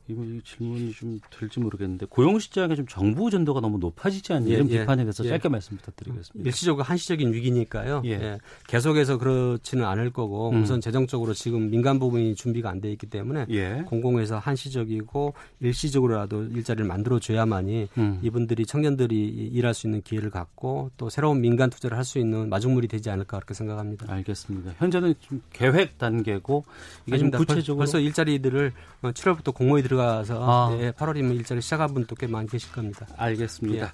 이거 0.08 0.22
질문이 0.44 0.92
좀 0.92 1.20
될지 1.30 1.60
모르겠는데 1.60 2.06
고용 2.06 2.38
시장에 2.38 2.74
좀 2.74 2.86
정부 2.88 3.30
전도가 3.30 3.60
너무 3.60 3.78
높아지지 3.78 4.32
않냐 4.32 4.48
이런 4.48 4.68
예, 4.70 4.74
예, 4.74 4.80
비판에 4.80 5.02
대해서 5.04 5.24
예. 5.24 5.28
짧게 5.30 5.48
말씀 5.48 5.76
부탁드리겠습니다. 5.76 6.46
일시적으로 6.48 6.84
한시적인 6.84 7.32
위기니까요. 7.32 8.02
예. 8.04 8.10
예. 8.10 8.38
계속해서 8.68 9.18
그렇지는 9.18 9.84
않을 9.84 10.10
거고 10.12 10.50
음. 10.50 10.62
우선 10.62 10.80
재정적으로 10.80 11.34
지금 11.34 11.70
민간 11.70 11.98
부분이 11.98 12.34
준비가 12.36 12.70
안 12.70 12.80
돼 12.80 12.92
있기 12.92 13.06
때문에 13.06 13.46
예. 13.50 13.82
공공에서 13.86 14.38
한시적이고 14.38 15.32
일시적으로라도 15.60 16.44
일자리를 16.44 16.86
만들어 16.86 17.18
줘야만이 17.18 17.88
음. 17.98 18.20
이분들이 18.22 18.66
청년들이 18.66 19.16
일할 19.52 19.74
수 19.74 19.86
있는 19.86 20.02
기회를 20.02 20.30
갖고 20.30 20.90
또 20.96 21.08
새로운 21.10 21.40
민간 21.40 21.70
투자를 21.70 21.96
할 21.96 22.06
수 22.06 22.20
있는 22.20 22.48
마중물이 22.48 22.86
되지 22.86 23.10
않을까 23.10 23.38
그렇게 23.38 23.52
생각합니다. 23.52 24.06
알겠습니다. 24.12 24.74
현재는 24.78 25.14
좀 25.18 25.42
계획 25.52 25.98
단계고 25.98 26.64
이게 27.06 27.18
좀 27.18 27.32
구체적으로 27.32 27.78
벌써 27.78 27.98
일자리들을 27.98 28.72
7월부터 29.02 29.52
공모에 29.52 29.82
들어 29.82 29.95
들어가서 29.96 30.38
아. 30.40 30.78
예, 30.80 30.90
8월이면 30.92 31.34
일자리 31.36 31.60
시작한 31.60 31.92
분도 31.92 32.14
꽤 32.14 32.26
많이 32.26 32.48
계실 32.48 32.70
겁니다. 32.72 33.06
알겠습니다. 33.16 33.86
예. 33.86 33.90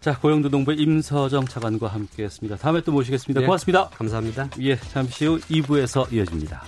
자, 0.00 0.18
고용노동부 0.18 0.72
임서정 0.72 1.46
차관과 1.46 1.88
함께했습니다. 1.88 2.56
다음에 2.56 2.80
또 2.82 2.92
모시겠습니다. 2.92 3.42
예. 3.42 3.46
고맙습니다. 3.46 3.88
감사합니다. 3.90 4.50
예, 4.60 4.76
잠시 4.76 5.26
후 5.26 5.38
2부에서 5.40 6.12
이어집니다. 6.12 6.62